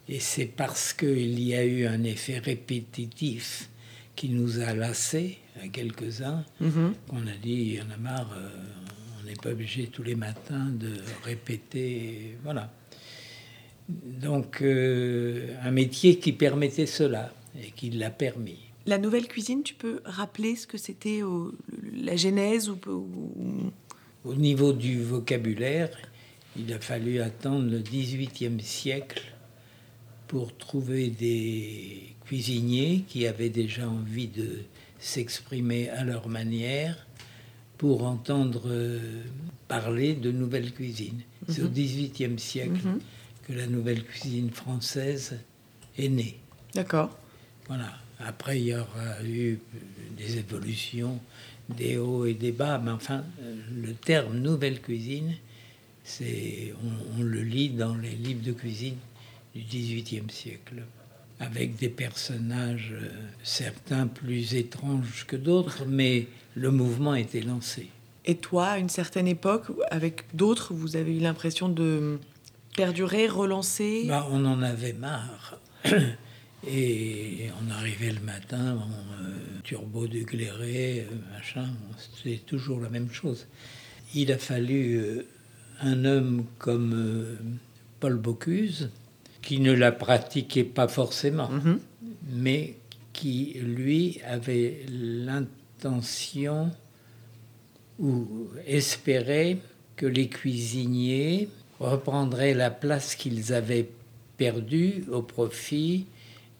Et 0.09 0.19
c'est 0.19 0.45
parce 0.45 0.91
qu'il 0.93 1.39
y 1.39 1.55
a 1.55 1.63
eu 1.65 1.85
un 1.85 2.03
effet 2.03 2.37
répétitif 2.39 3.69
qui 4.15 4.29
nous 4.29 4.59
a 4.59 4.73
lassés 4.75 5.37
à 5.63 5.67
quelques-uns 5.69 6.43
Mhm. 6.59 6.93
qu'on 7.07 7.25
a 7.27 7.35
dit 7.41 7.53
il 7.53 7.73
y 7.75 7.81
en 7.81 7.89
a 7.89 7.97
marre, 7.97 8.31
euh, 8.37 8.49
on 9.21 9.25
n'est 9.25 9.35
pas 9.35 9.51
obligé 9.51 9.87
tous 9.87 10.03
les 10.03 10.15
matins 10.15 10.67
de 10.71 10.89
répéter. 11.23 12.37
Voilà. 12.43 12.71
Donc, 13.89 14.61
euh, 14.61 15.55
un 15.63 15.71
métier 15.71 16.17
qui 16.19 16.31
permettait 16.33 16.85
cela 16.85 17.33
et 17.61 17.71
qui 17.71 17.89
l'a 17.89 18.09
permis. 18.09 18.59
La 18.85 18.97
nouvelle 18.97 19.27
cuisine, 19.27 19.63
tu 19.63 19.73
peux 19.75 20.01
rappeler 20.03 20.55
ce 20.57 20.67
que 20.67 20.77
c'était 20.77 21.21
au- 21.23 21.53
la 21.95 22.15
genèse 22.17 22.69
ou, 22.69 22.77
ou- 22.87 23.71
Au 24.25 24.35
niveau 24.35 24.71
du 24.73 25.01
vocabulaire, 25.01 25.89
il 26.57 26.71
a 26.73 26.79
fallu 26.79 27.19
attendre 27.19 27.69
le 27.69 27.79
XVIIIe 27.79 28.61
siècle 28.61 29.21
pour 30.27 30.55
trouver 30.55 31.09
des 31.09 32.15
cuisiniers 32.25 33.03
qui 33.07 33.27
avaient 33.27 33.49
déjà 33.49 33.87
envie 33.89 34.27
de 34.27 34.59
s'exprimer 34.99 35.89
à 35.89 36.03
leur 36.05 36.29
manière 36.29 37.05
pour 37.77 38.05
entendre 38.05 38.63
euh, 38.67 38.99
parler 39.67 40.13
de 40.13 40.31
nouvelle 40.31 40.71
cuisine. 40.71 41.19
C'est 41.49 41.61
au 41.63 41.67
XVIIIe 41.69 42.39
siècle 42.39 42.71
Mhm. 42.85 42.99
que 43.45 43.53
la 43.53 43.67
nouvelle 43.67 44.03
cuisine 44.05 44.49
française 44.51 45.37
est 45.97 46.07
née. 46.07 46.39
D'accord. 46.73 47.17
Voilà. 47.67 47.91
Après, 48.19 48.57
il 48.61 48.67
y 48.67 48.73
aura 48.75 49.21
eu 49.25 49.59
des 50.17 50.37
évolutions, 50.37 51.19
des 51.69 51.97
hauts 51.97 52.25
et 52.25 52.33
des 52.33 52.51
bas, 52.51 52.77
mais 52.77 52.91
enfin, 52.91 53.23
le 53.73 53.93
terme 53.93 54.37
nouvelle 54.37 54.81
cuisine, 54.81 55.33
c'est, 56.03 56.73
on, 56.83 57.19
on 57.19 57.23
le 57.23 57.41
lit 57.41 57.69
dans 57.69 57.95
les 57.95 58.11
livres 58.11 58.43
de 58.43 58.51
cuisine 58.51 58.97
du 59.55 59.61
XVIIIe 59.61 60.29
siècle, 60.29 60.83
avec 61.39 61.75
des 61.75 61.89
personnages, 61.89 62.93
euh, 62.93 63.09
certains 63.43 64.07
plus 64.07 64.55
étranges 64.55 65.25
que 65.27 65.35
d'autres, 65.35 65.85
mais 65.87 66.27
le 66.55 66.71
mouvement 66.71 67.15
était 67.15 67.41
lancé. 67.41 67.89
Et 68.25 68.35
toi, 68.35 68.67
à 68.67 68.77
une 68.77 68.89
certaine 68.89 69.27
époque, 69.27 69.65
avec 69.91 70.23
d'autres, 70.33 70.73
vous 70.73 70.95
avez 70.95 71.15
eu 71.15 71.19
l'impression 71.19 71.67
de 71.67 72.19
perdurer, 72.75 73.27
relancer? 73.27 74.05
Bah, 74.07 74.27
on 74.31 74.45
en 74.45 74.61
avait 74.61 74.93
marre. 74.93 75.59
Et 76.67 77.49
on 77.61 77.71
arrivait 77.71 78.11
le 78.11 78.21
matin, 78.21 78.77
on, 78.79 79.23
euh, 79.23 79.35
turbo 79.63 80.07
déclairé, 80.07 81.01
euh, 81.01 81.15
machin, 81.35 81.67
c'était 82.15 82.37
toujours 82.37 82.79
la 82.79 82.89
même 82.89 83.11
chose. 83.11 83.47
Il 84.15 84.31
a 84.31 84.37
fallu 84.37 84.95
euh, 84.97 85.25
un 85.81 86.05
homme 86.05 86.45
comme 86.59 86.93
euh, 86.93 87.35
Paul 87.99 88.15
Bocuse, 88.17 88.89
qui 89.41 89.59
ne 89.59 89.73
la 89.73 89.91
pratiquait 89.91 90.63
pas 90.63 90.87
forcément, 90.87 91.49
Mhm. 91.49 91.79
mais 92.31 92.75
qui, 93.11 93.57
lui, 93.61 94.21
avait 94.25 94.85
l'intention 94.89 96.71
ou 97.99 98.25
espérait 98.65 99.57
que 99.97 100.05
les 100.05 100.29
cuisiniers 100.29 101.49
reprendraient 101.79 102.53
la 102.53 102.71
place 102.71 103.15
qu'ils 103.15 103.53
avaient 103.53 103.89
perdue 104.37 105.03
au 105.11 105.21
profit 105.21 106.05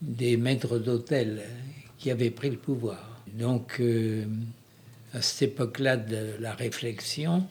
des 0.04 0.38
maîtres 0.38 0.78
d'hôtel 0.78 1.42
qui 1.98 2.12
avaient 2.12 2.30
pris 2.32 2.50
le 2.50 2.58
pouvoir. 2.58 3.22
Donc, 3.34 3.78
euh, 3.80 4.26
à 5.14 5.22
cette 5.22 5.54
époque-là 5.54 5.98
de 5.98 6.36
la 6.40 6.54
réflexion, 6.54 7.46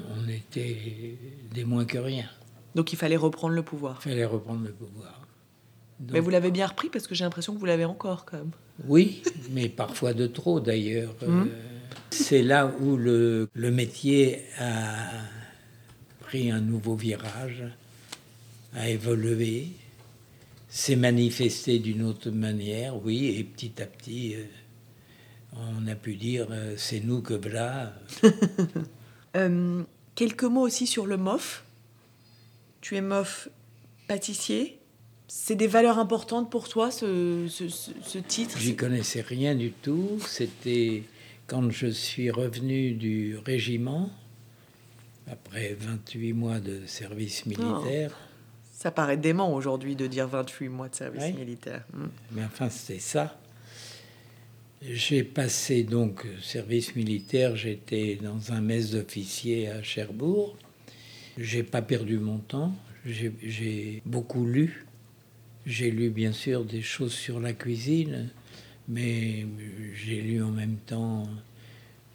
on 0.00 0.28
était 0.28 1.16
des 1.54 1.64
moins 1.64 1.84
que 1.84 1.98
rien. 1.98 2.28
Donc 2.74 2.92
il 2.92 2.96
fallait 2.96 3.16
reprendre 3.16 3.54
le 3.54 3.62
pouvoir. 3.62 4.00
Il 4.04 4.10
fallait 4.10 4.24
reprendre 4.24 4.64
le 4.64 4.72
pouvoir. 4.72 5.26
Donc- 5.98 6.12
Mais 6.12 6.20
vous 6.20 6.30
l'avez 6.30 6.50
bien 6.52 6.66
repris 6.66 6.88
parce 6.90 7.06
que 7.08 7.14
j'ai 7.14 7.24
l'impression 7.24 7.54
que 7.54 7.58
vous 7.58 7.66
l'avez 7.66 7.84
encore 7.84 8.24
quand 8.24 8.36
même. 8.36 8.50
Oui, 8.86 9.22
mais 9.50 9.68
parfois 9.68 10.12
de 10.14 10.26
trop 10.26 10.60
d'ailleurs. 10.60 11.14
Mhm. 11.26 11.48
Euh, 11.58 11.74
c'est 12.10 12.42
là 12.42 12.70
où 12.80 12.96
le, 12.96 13.48
le 13.54 13.70
métier 13.70 14.42
a 14.58 15.10
pris 16.20 16.50
un 16.50 16.60
nouveau 16.60 16.94
virage, 16.94 17.64
a 18.74 18.88
évolué, 18.88 19.68
s'est 20.68 20.96
manifesté 20.96 21.78
d'une 21.78 22.02
autre 22.02 22.30
manière, 22.30 22.96
oui, 23.04 23.26
et 23.38 23.44
petit 23.44 23.80
à 23.82 23.86
petit, 23.86 24.34
euh, 24.34 24.44
on 25.56 25.86
a 25.86 25.94
pu 25.94 26.14
dire 26.16 26.46
euh, 26.50 26.74
c'est 26.76 27.00
nous 27.00 27.22
que 27.22 27.34
voilà. 27.34 27.94
Euh, 29.36 29.82
quelques 30.14 30.44
mots 30.44 30.62
aussi 30.62 30.86
sur 30.86 31.06
le 31.06 31.18
MOF. 31.18 31.62
Tu 32.80 32.96
es 32.96 33.02
MOF 33.02 33.48
pâtissier. 34.08 34.78
C'est 35.28 35.54
des 35.54 35.66
valeurs 35.66 35.98
importantes 35.98 36.50
pour 36.50 36.66
toi, 36.70 36.90
ce, 36.90 37.46
ce- 37.48 37.68
ce- 37.68 37.90
ce 38.02 38.18
titre? 38.18 38.58
J'y 38.58 38.74
connaissais 38.74 39.20
rien 39.20 39.54
du 39.54 39.70
tout. 39.70 40.18
C'était 40.26 41.02
quand 41.46 41.70
je 41.70 41.88
suis 41.88 42.30
revenu 42.30 42.92
du 42.92 43.36
régiment, 43.36 44.10
après 45.30 45.76
28 45.78 46.32
mois 46.32 46.58
de 46.58 46.86
service 46.86 47.44
militaire. 47.44 48.18
Ça 48.78 48.92
paraît 48.92 49.16
dément 49.16 49.52
aujourd'hui 49.54 49.96
de 49.96 50.06
dire 50.06 50.28
28 50.28 50.68
mois 50.68 50.88
de 50.88 50.94
service 50.94 51.24
Oui. 51.24 51.32
militaire. 51.32 51.84
Mm. 51.92 52.04
Mais 52.30 52.44
enfin, 52.44 52.68
c'était 52.70 53.00
ça. 53.00 53.36
J'ai 54.80 55.24
passé 55.24 55.82
donc 55.82 56.24
service 56.40 56.94
militaire, 56.94 57.56
j'étais 57.56 58.20
dans 58.22 58.52
un 58.52 58.60
mess 58.60 58.92
d'officier 58.92 59.68
à 59.68 59.82
Cherbourg. 59.82 60.56
J'ai 61.36 61.64
pas 61.64 61.82
perdu 61.82 62.18
mon 62.20 62.38
temps, 62.38 62.72
j'ai- 63.04 64.00
beaucoup 64.06 64.46
lu. 64.46 64.86
J'ai 65.66 65.90
lu 65.90 66.10
bien 66.10 66.30
sûr 66.32 66.64
des 66.64 66.80
choses 66.82 67.12
sur 67.14 67.40
la 67.40 67.54
cuisine, 67.54 68.28
mais 68.86 69.44
j'ai 69.96 70.20
lu 70.20 70.40
en 70.40 70.52
même 70.52 70.76
temps 70.86 71.26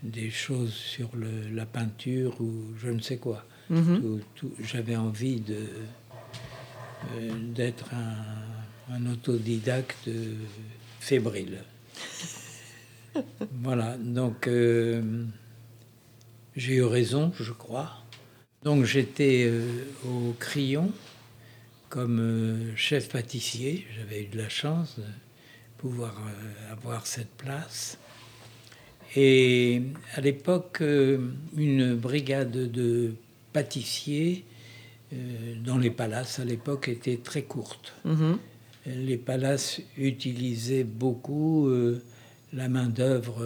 des 0.01 0.29
choses 0.29 0.74
sur 0.74 1.10
le- 1.13 1.50
la 1.53 1.65
peinture 1.65 2.39
ou 2.39 2.53
je 2.82 2.88
ne 2.89 3.01
sais 3.01 3.17
quoi. 3.17 3.46
Mhm. 3.70 4.22
Tout- 4.36 4.53
J'avais 4.63 4.96
envie 4.96 5.41
de 5.41 5.58
euh, 7.16 7.32
d'être 7.54 7.94
un, 7.94 8.94
un 8.94 9.12
autodidacte 9.12 10.10
fébrile. 11.00 11.64
voilà, 13.62 13.98
donc 13.98 14.48
euh, 14.48 15.26
j'ai 16.56 16.76
eu 16.76 16.84
raison, 16.84 17.32
je 17.40 17.52
crois. 17.52 17.92
Donc 18.64 18.86
j'étais 18.86 19.46
euh, 19.48 19.84
au 20.06 20.34
Crayon 20.40 20.92
comme 21.90 22.74
chef 22.76 23.10
pâtissier. 23.10 23.86
J'avais 23.96 24.24
eu 24.24 24.28
de 24.28 24.38
la 24.38 24.50
chance 24.50 24.98
de 24.98 25.04
pouvoir 25.78 26.16
avoir 26.72 27.06
cette 27.06 27.32
place. 27.36 28.00
Et 29.16 29.84
à 30.16 30.22
l'époque, 30.22 30.82
une 30.82 31.94
brigade 31.94 32.72
de 32.72 33.14
pâtissiers 33.52 34.44
dans 35.63 35.77
les 35.77 35.91
palaces 35.91 36.39
à 36.39 36.46
l'époque 36.46 36.88
était 36.88 37.17
très 37.17 37.43
courte. 37.43 37.93
Mhm. 38.05 38.38
Les 38.86 39.17
palaces 39.17 39.79
utilisaient 39.98 40.84
beaucoup 40.84 41.70
la 42.51 42.67
main-d'œuvre 42.67 43.46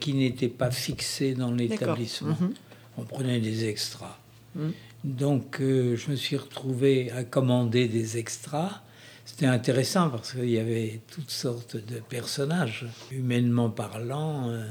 qui 0.00 0.14
n'était 0.14 0.48
pas 0.48 0.70
fixée 0.70 1.34
dans 1.34 1.50
l'établissement. 1.50 2.36
Mhm. 2.40 2.54
On 2.98 3.04
prenait 3.04 3.40
des 3.40 3.66
extras. 3.66 4.18
Mhm. 4.54 4.72
Donc, 5.04 5.56
je 5.60 6.10
me 6.10 6.16
suis 6.16 6.36
retrouvé 6.36 7.10
à 7.10 7.24
commander 7.24 7.88
des 7.88 8.16
extras 8.16 8.82
c'était 9.24 9.46
intéressant 9.46 10.10
parce 10.10 10.32
qu'il 10.32 10.50
y 10.50 10.58
avait 10.58 11.00
toutes 11.10 11.30
sortes 11.30 11.76
de 11.76 12.00
personnages. 12.00 12.86
Humainement 13.10 13.70
parlant, 13.70 14.50
euh, 14.50 14.68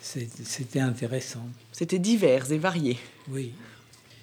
c'était 0.00 0.80
intéressant. 0.80 1.46
C'était 1.72 1.98
divers 1.98 2.52
et 2.52 2.58
varié. 2.58 2.98
Oui. 3.28 3.52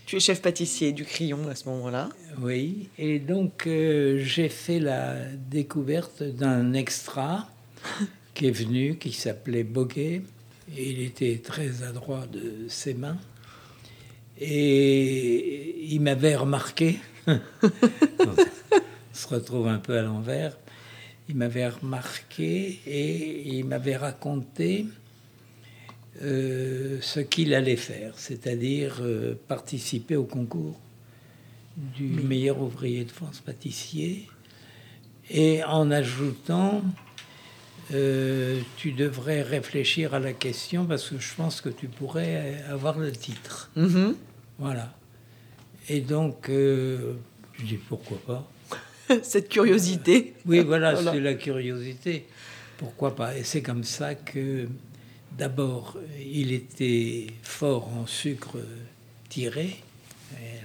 Tu 0.05 0.17
es 0.17 0.19
chef 0.19 0.41
pâtissier 0.41 0.91
du 0.91 1.03
Crayon 1.03 1.47
à 1.49 1.55
ce 1.55 1.67
moment-là. 1.69 2.09
Oui, 2.39 2.89
et 2.99 3.17
donc 3.17 3.65
euh, 3.65 4.19
j'ai 4.19 4.49
fait 4.49 4.79
la 4.79 5.15
découverte 5.33 6.21
d'un 6.21 6.73
extra 6.73 7.49
qui 8.35 8.45
est 8.47 8.51
venu, 8.51 8.97
qui 8.97 9.11
s'appelait 9.11 9.63
Boguet. 9.63 10.21
Et 10.77 10.91
il 10.91 11.01
était 11.01 11.41
très 11.43 11.81
adroit 11.81 12.27
de 12.27 12.67
ses 12.67 12.93
mains. 12.93 13.17
Et 14.39 15.85
il 15.91 16.01
m'avait 16.01 16.35
remarqué. 16.35 16.99
se 19.13 19.27
retrouve 19.27 19.67
un 19.67 19.79
peu 19.79 19.97
à 19.97 20.03
l'envers. 20.03 20.55
Il 21.29 21.35
m'avait 21.35 21.67
remarqué 21.67 22.79
et 22.85 23.57
il 23.57 23.65
m'avait 23.65 23.95
raconté 23.95 24.85
euh, 26.21 26.97
ce 27.01 27.19
qu'il 27.19 27.53
allait 27.53 27.75
faire, 27.75 28.13
c'est-à-dire 28.17 28.97
euh, 29.01 29.35
participer 29.47 30.15
au 30.15 30.23
concours 30.23 30.79
du 31.77 32.05
meilleur 32.05 32.61
ouvrier 32.61 33.03
de 33.03 33.11
France 33.11 33.41
pâtissier, 33.45 34.27
et 35.29 35.63
en 35.63 35.91
ajoutant, 35.91 36.83
euh, 37.93 38.61
tu 38.77 38.91
devrais 38.91 39.41
réfléchir 39.41 40.13
à 40.13 40.19
la 40.19 40.33
question 40.33 40.85
parce 40.85 41.09
que 41.09 41.19
je 41.19 41.33
pense 41.35 41.61
que 41.61 41.69
tu 41.69 41.87
pourrais 41.87 42.63
avoir 42.69 42.97
le 42.97 43.11
titre. 43.11 43.71
Mm-hmm. 43.75 44.15
Voilà. 44.59 44.95
Et 45.89 45.99
donc, 45.99 46.45
je 46.47 47.15
dis 47.63 47.77
pourquoi 47.77 48.17
pas. 48.25 48.49
cette 49.23 49.49
curiosité. 49.49 50.33
Oui, 50.45 50.59
voilà, 50.65 50.95
c'est 50.95 51.19
la 51.19 51.33
curiosité. 51.33 52.25
Pourquoi 52.77 53.15
pas 53.15 53.37
Et 53.37 53.43
c'est 53.43 53.61
comme 53.61 53.83
ça 53.83 54.15
que, 54.15 54.67
d'abord, 55.37 55.97
il 56.19 56.51
était 56.51 57.27
fort 57.43 57.89
en 57.89 58.07
sucre 58.07 58.57
tiré. 59.29 59.77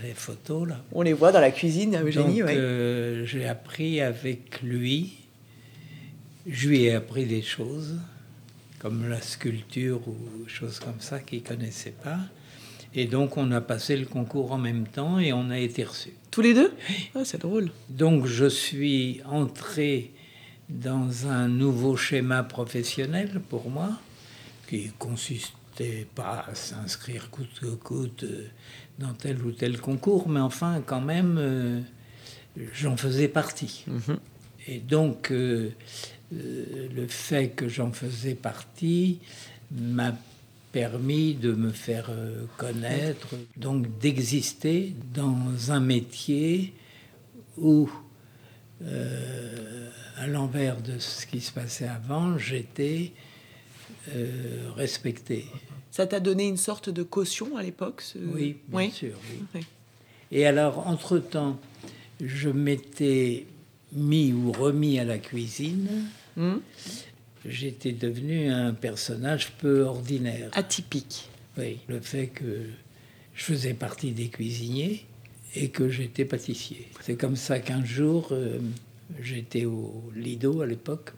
Les 0.02 0.14
photos, 0.14 0.66
là. 0.66 0.82
On 0.92 1.02
les 1.02 1.12
voit 1.12 1.30
dans 1.30 1.40
la 1.40 1.50
cuisine, 1.50 1.94
Eugénie, 2.02 2.40
Donc, 2.40 2.48
euh, 2.48 3.26
j'ai 3.26 3.46
appris 3.46 4.00
avec 4.00 4.62
lui. 4.62 5.12
Je 6.46 6.68
lui 6.68 6.84
ai 6.84 6.94
appris 6.94 7.26
des 7.26 7.42
choses, 7.42 7.98
comme 8.78 9.08
la 9.08 9.20
sculpture 9.20 10.00
ou 10.08 10.16
choses 10.48 10.78
comme 10.80 11.00
ça 11.00 11.20
qu'il 11.20 11.42
connaissait 11.42 11.94
pas. 12.02 12.18
Et 12.94 13.04
donc, 13.04 13.36
on 13.36 13.52
a 13.52 13.60
passé 13.60 13.96
le 13.96 14.06
concours 14.06 14.52
en 14.52 14.58
même 14.58 14.86
temps 14.86 15.18
et 15.18 15.32
on 15.34 15.50
a 15.50 15.58
été 15.58 15.84
reçus. 15.84 16.14
Tous 16.30 16.40
les 16.40 16.54
deux? 16.54 16.72
Ah, 17.14 17.24
C'est 17.24 17.42
drôle. 17.42 17.70
Donc, 17.90 18.26
je 18.26 18.46
suis 18.46 19.20
entré 19.26 20.10
dans 20.70 21.26
un 21.26 21.46
nouveau 21.48 21.96
schéma 21.96 22.42
professionnel 22.42 23.40
pour 23.48 23.68
moi, 23.68 23.90
qui 24.70 24.90
consistait 24.98 26.06
pas 26.14 26.46
à 26.48 26.54
s'inscrire 26.54 27.28
coûte 27.30 27.58
que 27.60 27.66
coûte 27.66 28.22
euh, 28.22 28.46
dans 28.98 29.14
tel 29.14 29.42
ou 29.42 29.50
tel 29.50 29.80
concours, 29.80 30.28
mais 30.28 30.40
enfin, 30.40 30.82
quand 30.86 31.00
même, 31.00 31.36
euh, 31.38 31.80
j'en 32.74 32.96
faisais 32.96 33.28
partie. 33.28 33.84
Mhm. 33.88 34.18
Et 34.68 34.78
donc, 34.78 35.32
euh, 35.32 35.70
le 36.30 37.06
fait 37.08 37.48
que 37.48 37.68
j'en 37.68 37.92
faisais 37.92 38.34
partie 38.34 39.18
m'a 39.72 40.14
permis 40.70 41.34
de 41.34 41.52
me 41.52 41.70
faire 41.70 42.10
connaître, 42.56 43.34
donc 43.56 43.98
d'exister 43.98 44.94
dans 45.12 45.72
un 45.72 45.80
métier 45.80 46.72
où, 47.58 47.90
euh, 48.82 49.90
à 50.16 50.26
l'envers 50.26 50.80
de 50.80 50.98
ce 50.98 51.26
qui 51.26 51.40
se 51.40 51.52
passait 51.52 51.88
avant, 51.88 52.38
j'étais 52.38 53.12
euh, 54.14 54.70
respecté. 54.76 55.46
Ça 55.90 56.06
t'a 56.06 56.20
donné 56.20 56.46
une 56.46 56.56
sorte 56.56 56.88
de 56.88 57.02
caution 57.02 57.56
à 57.56 57.62
l'époque 57.62 58.02
Oui, 58.34 58.56
bien 58.68 58.90
sûr. 58.90 59.14
Oui. 59.54 59.60
Et 60.32 60.46
alors, 60.46 60.86
entre-temps, 60.86 61.58
je 62.22 62.48
m'étais 62.48 63.46
mis 63.92 64.32
ou 64.32 64.52
remis 64.52 64.98
à 64.98 65.04
la 65.04 65.18
cuisine. 65.18 65.88
Hum 66.36 66.60
j'étais 67.44 67.92
devenu 67.92 68.50
un 68.50 68.72
personnage 68.72 69.52
peu 69.52 69.82
ordinaire. 69.82 70.50
Atypique. 70.52 71.28
Oui, 71.58 71.78
le 71.88 72.00
fait 72.00 72.28
que 72.28 72.66
je 73.34 73.44
faisais 73.44 73.74
partie 73.74 74.12
des 74.12 74.28
cuisiniers 74.28 75.04
et 75.54 75.68
que 75.68 75.88
j'étais 75.88 76.24
pâtissier. 76.24 76.88
C'est 77.00 77.16
comme 77.16 77.36
ça 77.36 77.58
qu'un 77.58 77.84
jour, 77.84 78.28
euh, 78.32 78.58
j'étais 79.20 79.64
au 79.64 80.10
Lido 80.14 80.60
à 80.60 80.66
l'époque, 80.66 81.12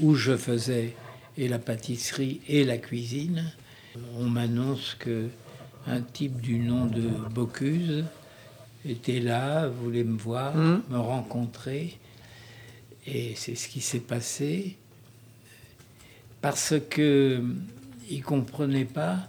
où 0.00 0.14
je 0.14 0.36
faisais 0.36 0.94
et 1.36 1.48
la 1.48 1.58
pâtisserie 1.58 2.40
et 2.48 2.64
la 2.64 2.78
cuisine. 2.78 3.52
On 4.18 4.24
m'annonce 4.24 4.94
que 4.98 5.28
un 5.86 6.00
type 6.00 6.40
du 6.40 6.58
nom 6.58 6.86
de 6.86 7.08
Bocuse 7.32 8.04
était 8.84 9.20
là, 9.20 9.68
voulait 9.68 10.04
me 10.04 10.18
voir, 10.18 10.56
mmh. 10.56 10.82
me 10.90 10.98
rencontrer. 10.98 11.98
Et 13.06 13.34
c'est 13.36 13.54
ce 13.54 13.68
qui 13.68 13.80
s'est 13.80 14.00
passé 14.00 14.76
parce 16.40 16.74
que 16.90 17.42
ne 18.10 18.22
comprenaient 18.22 18.84
pas 18.84 19.28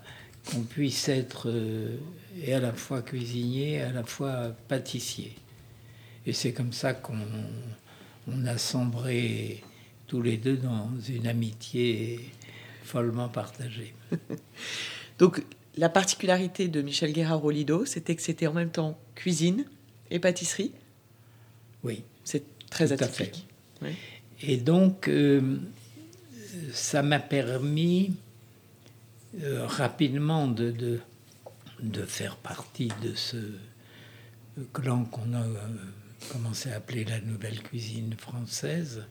qu'on 0.50 0.62
puisse 0.62 1.10
être 1.10 1.50
euh, 1.50 1.98
et 2.44 2.54
à 2.54 2.60
la 2.60 2.74
fois 2.74 3.02
cuisinier, 3.02 3.74
et 3.74 3.82
à 3.82 3.92
la 3.92 4.04
fois 4.04 4.52
pâtissier. 4.68 5.36
Et 6.26 6.34
c'est 6.34 6.54
comme 6.54 6.74
ça 6.74 6.94
qu'on 6.94 7.18
on 8.28 8.46
a 8.46 8.58
sombré 8.58 9.64
tous 10.08 10.22
les 10.22 10.38
deux 10.38 10.58
dans 10.58 10.90
une 11.08 11.28
amitié 11.28 12.20
follement 12.84 13.30
partagée. 13.30 13.94
Donc 15.20 15.44
la 15.78 15.90
particularité 15.90 16.68
de 16.68 16.82
Michel 16.82 17.14
Guérard 17.14 17.44
au 17.44 17.52
Lido, 17.52 17.86
c'était 17.86 18.16
que 18.16 18.22
c'était 18.22 18.48
en 18.48 18.54
même 18.54 18.72
temps 18.72 18.98
cuisine 19.16 19.66
et 20.10 20.20
pâtisserie? 20.20 20.72
Oui, 21.84 22.04
c'est 22.24 22.44
très 22.70 22.92
atypique. 22.92 23.48
Et 24.42 24.58
donc 24.58 25.08
euh, 25.08 25.58
ça 26.74 27.04
m'a 27.04 27.20
permis 27.20 28.16
euh, 29.42 29.66
rapidement 29.66 30.48
de, 30.48 31.00
de, 31.82 32.06
faire 32.06 32.38
partie 32.38 32.92
de 33.04 33.14
ce 33.14 33.38
clan 34.74 35.06
qu'on 35.06 35.34
a 35.34 35.42
euh, 35.42 35.58
commencé 36.32 36.72
à 36.72 36.78
appeler 36.78 37.04
la 37.04 37.20
nouvelle 37.22 37.62
cuisine 37.62 38.16
française, 38.18 39.06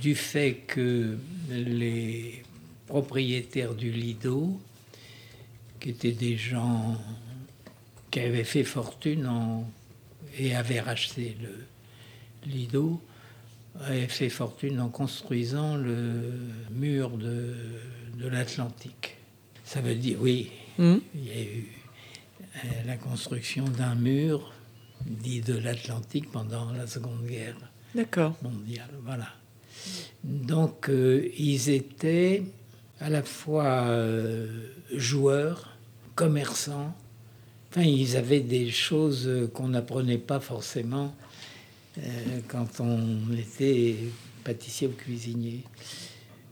du 0.00 0.14
fait 0.14 0.62
que 0.66 1.18
les 1.50 2.42
propriétaires 2.86 3.74
du 3.74 3.90
Lido, 3.90 4.60
qui 5.80 5.90
étaient 5.90 6.12
des 6.12 6.36
gens 6.36 6.98
qui 8.10 8.20
avaient 8.20 8.44
fait 8.44 8.64
fortune 8.64 9.28
et 10.38 10.54
avaient 10.54 10.80
racheté 10.80 11.36
le 11.42 12.50
Lido, 12.50 13.00
avait 13.80 14.06
fait 14.06 14.28
fortune 14.28 14.80
en 14.80 14.88
construisant 14.88 15.76
le 15.76 16.30
mur 16.70 17.10
de, 17.10 17.54
de 18.18 18.28
l'Atlantique. 18.28 19.16
Ça 19.64 19.80
veut 19.80 19.94
dire, 19.94 20.18
oui, 20.20 20.50
hmm. 20.78 20.96
il 21.14 21.24
y 21.24 21.30
a 21.30 21.42
eu 21.42 21.68
euh, 22.56 22.68
la 22.86 22.96
construction 22.96 23.64
d'un 23.64 23.94
mur 23.94 24.52
dit 25.06 25.40
de 25.40 25.54
l'Atlantique 25.54 26.30
pendant 26.30 26.70
la 26.72 26.86
Seconde 26.86 27.26
Guerre 27.26 27.56
mondiale. 28.42 28.90
Voilà. 29.04 29.28
Donc, 30.22 30.88
euh, 30.88 31.28
ils 31.36 31.70
étaient 31.70 32.42
à 33.00 33.10
la 33.10 33.22
fois 33.22 33.84
euh, 33.88 34.48
joueurs, 34.94 35.76
commerçants. 36.14 36.94
Enfin, 37.70 37.82
ils 37.82 38.16
avaient 38.16 38.40
des 38.40 38.70
choses 38.70 39.50
qu'on 39.52 39.68
n'apprenait 39.68 40.18
pas 40.18 40.40
forcément 40.40 41.14
euh, 41.98 42.40
quand 42.48 42.80
on 42.80 43.32
était 43.36 43.96
pâtissier 44.44 44.88
ou 44.88 44.92
cuisinier. 44.92 45.64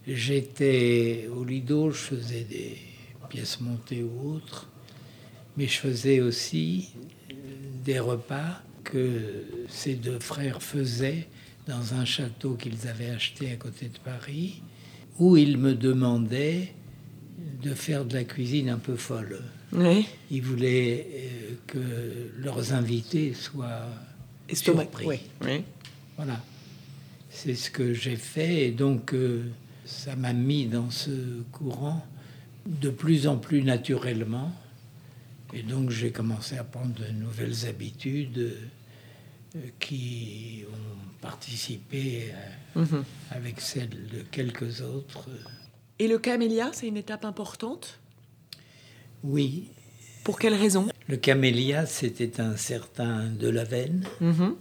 J'étais 0.07 1.29
au 1.35 1.45
Lido, 1.45 1.91
je 1.91 1.99
faisais 1.99 2.43
des 2.43 2.77
pièces 3.29 3.61
montées 3.61 4.03
ou 4.03 4.35
autres, 4.35 4.69
mais 5.57 5.69
je 5.69 5.79
faisais 5.79 6.21
aussi 6.21 6.91
des 7.85 8.01
repas 8.01 8.61
que 8.93 9.47
ces 9.71 9.95
deux 9.95 10.19
frères 10.19 10.63
faisaient 10.63 11.27
dans 11.67 11.95
un 11.95 12.05
château 12.05 12.57
qu'ils 12.57 12.89
avaient 12.89 13.09
acheté 13.09 13.51
à 13.51 13.57
côté 13.57 13.89
de 13.89 13.97
Paris, 13.99 14.61
où 15.19 15.39
ils 15.39 15.57
me 15.57 15.75
demandaient 15.75 16.75
de 17.63 17.73
faire 17.73 18.05
de 18.05 18.13
la 18.13 18.25
cuisine 18.25 18.69
un 18.69 18.77
peu 18.77 18.97
folle. 18.97 19.41
Oui. 19.73 20.07
Ils 20.31 20.43
voulaient 20.43 21.07
euh, 21.11 21.55
que 21.67 21.79
leurs 22.39 22.75
invités 22.75 23.33
soient 23.33 23.89
Estomac. 24.47 24.83
surpris. 24.83 25.07
Oui. 25.07 25.21
oui. 25.41 25.63
Voilà. 26.17 26.45
C'est 27.31 27.55
ce 27.55 27.71
que 27.71 27.95
j'ai 27.95 28.17
fait 28.17 28.67
et 28.67 28.73
donc 28.73 29.15
euh, 29.15 29.45
ça 29.87 30.17
m'a 30.17 30.35
mis 30.35 30.67
dans 30.67 30.91
ce 30.91 31.41
courant 31.51 32.07
de 32.67 32.91
plus 32.91 33.27
en 33.27 33.39
plus 33.39 33.63
naturellement. 33.63 34.53
Et 35.55 35.63
donc 35.63 35.89
j'ai 35.89 36.11
commencé 36.11 36.59
à 36.59 36.65
prendre 36.65 36.93
de 36.93 37.11
nouvelles 37.13 37.67
habitudes 37.67 38.39
euh, 38.39 38.55
qui 39.79 40.65
ont 40.73 41.21
participé 41.21 42.33
euh, 42.77 42.81
Mhm. 42.81 43.05
avec 43.31 43.61
celles 43.61 43.91
de 44.09 44.23
quelques 44.31 44.81
autres. 44.81 45.29
Et 45.99 46.09
le 46.09 46.19
camélia, 46.19 46.71
c'est 46.73 46.89
une 46.89 46.97
étape 46.97 47.25
importante? 47.25 47.99
Oui, 49.23 49.69
Pour 50.25 50.39
quelle 50.39 50.55
raison? 50.55 50.87
Le 51.09 51.17
camélia, 51.17 51.85
c'était 51.85 52.41
un 52.41 52.57
certain 52.57 53.27
Delavenne 53.27 54.05
Mhm. 54.21 54.55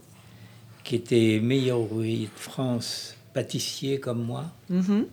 qui 0.82 0.96
était 0.96 1.38
meilleur 1.40 1.80
ouvrier 1.80 2.26
de 2.26 2.38
France, 2.38 3.16
pâtissier 3.32 4.00
comme 4.00 4.22
moi. 4.24 4.52
Mhm. 4.68 5.06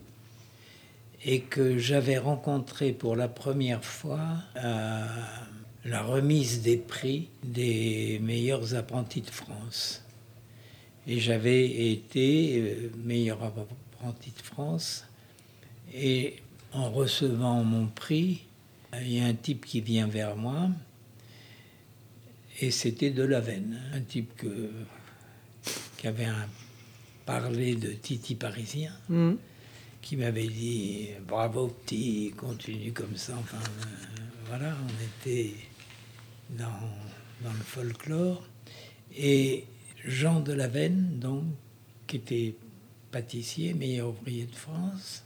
et 1.26 1.42
que 1.42 1.78
j'avais 1.78 2.18
rencontré 2.18 2.94
pour 2.94 3.16
la 3.18 3.28
première 3.28 3.84
fois 3.84 4.22
à 4.56 5.06
la 5.86 6.02
remise 6.04 6.62
des 6.62 6.78
prix 6.78 7.30
des 7.44 8.20
meilleurs 8.22 8.76
apprentis 8.76 9.22
de 9.22 9.30
France. 9.30 10.04
Et 11.08 11.20
j'avais 11.20 11.92
été 11.92 12.60
euh, 12.60 12.92
meilleur 13.04 13.42
apprenti 13.44 14.32
de 14.32 14.42
France. 14.42 15.06
Et 15.94 16.36
en 16.74 16.92
recevant 16.92 17.64
mon 17.64 17.88
prix, 17.88 18.42
il 19.02 19.14
y 19.14 19.20
a 19.20 19.26
un 19.26 19.34
type 19.34 19.66
qui 19.66 19.82
vient 19.82 20.08
vers 20.08 20.36
moi. 20.36 20.70
Et 22.62 22.72
c'était 22.72 23.12
de 23.12 23.24
la 23.24 23.40
veine, 23.40 23.80
un 23.94 24.02
type 24.02 24.36
que, 24.36 24.70
qui 25.98 26.08
avait 26.08 26.26
un, 26.26 26.48
parlé 27.26 27.76
de 27.76 27.92
Titi 27.94 28.36
parisien 28.36 28.92
Mhm. 29.08 29.38
qui 30.02 30.18
m'avait 30.18 30.48
dit 30.48 31.10
bravo 31.28 31.68
petit, 31.68 32.34
continue 32.36 32.92
comme 32.92 33.16
ça. 33.16 33.34
Enfin, 33.40 33.58
euh, 33.60 34.22
voilà, 34.48 34.76
on 34.84 35.26
était 35.28 35.54
dans, 36.50 36.66
dans 37.44 37.54
le 37.54 37.64
folklore. 37.64 38.44
Et 39.16 39.66
Jean 40.06 40.40
de 40.40 40.54
Lavenne, 40.54 41.20
donc, 41.20 41.44
qui 42.08 42.18
était 42.18 42.56
pâtissier, 43.12 43.74
meilleur 43.74 44.10
ouvrier 44.10 44.46
de 44.46 44.56
France, 44.56 45.24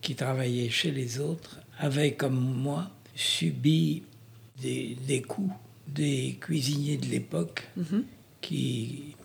qui 0.00 0.14
travaillait 0.14 0.70
chez 0.70 0.90
les 0.90 1.20
autres, 1.20 1.60
avait, 1.78 2.14
comme 2.14 2.38
moi, 2.38 2.90
subi 3.14 4.02
des, 4.62 4.96
des 5.06 5.22
coups 5.22 5.52
des 5.88 6.36
cuisiniers 6.40 6.96
de 6.96 7.06
l'époque 7.06 7.66
Mhm. 7.76 8.04
qui 8.40 9.16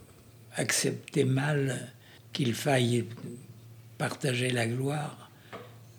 acceptaient 0.55 1.25
mal 1.25 1.91
qu'il 2.33 2.53
faille 2.53 3.05
partager 3.97 4.49
la 4.49 4.65
gloire 4.67 5.24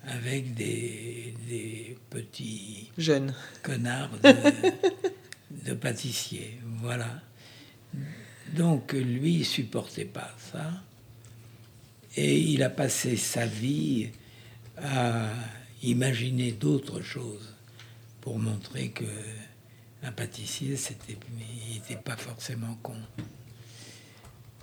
avec 0.07 0.53
des, 0.53 1.33
des 1.47 1.97
petits 2.09 2.89
Jeune. 2.97 3.33
connards 3.61 4.17
de, 4.23 4.33
de 5.69 5.73
pâtissiers. 5.73 6.59
Voilà. 6.81 7.21
Donc 8.53 8.93
lui, 8.93 9.35
il 9.39 9.45
supportait 9.45 10.05
pas 10.05 10.33
ça. 10.51 10.71
Et 12.15 12.39
il 12.39 12.63
a 12.63 12.69
passé 12.69 13.17
sa 13.17 13.45
vie 13.45 14.09
à 14.77 15.29
imaginer 15.83 16.51
d'autres 16.51 17.01
choses 17.01 17.53
pour 18.21 18.39
montrer 18.39 18.89
que 18.89 19.05
un 20.03 20.11
pâtissier, 20.11 20.77
c'était, 20.77 21.17
il 21.69 21.75
n'était 21.75 22.01
pas 22.01 22.15
forcément 22.15 22.77
con. 22.81 22.95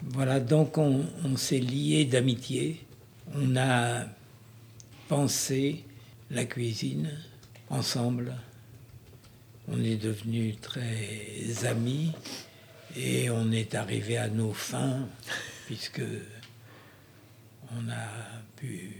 Voilà, 0.02 0.40
donc 0.40 0.78
on, 0.78 1.04
on 1.24 1.36
s'est 1.36 1.58
liés 1.58 2.04
d'amitié. 2.04 2.84
On 3.34 3.56
a 3.56 4.06
pensé 5.08 5.84
la 6.30 6.44
cuisine 6.44 7.10
ensemble. 7.70 8.34
On 9.68 9.82
est 9.82 9.96
devenus 9.96 10.56
très 10.60 11.66
amis 11.66 12.12
et 12.96 13.30
on 13.30 13.50
est 13.50 13.74
arrivé 13.74 14.18
à 14.18 14.28
nos 14.28 14.52
fins 14.52 15.08
puisque 15.66 16.02
on 17.72 17.90
a 17.90 18.08
pu 18.56 18.90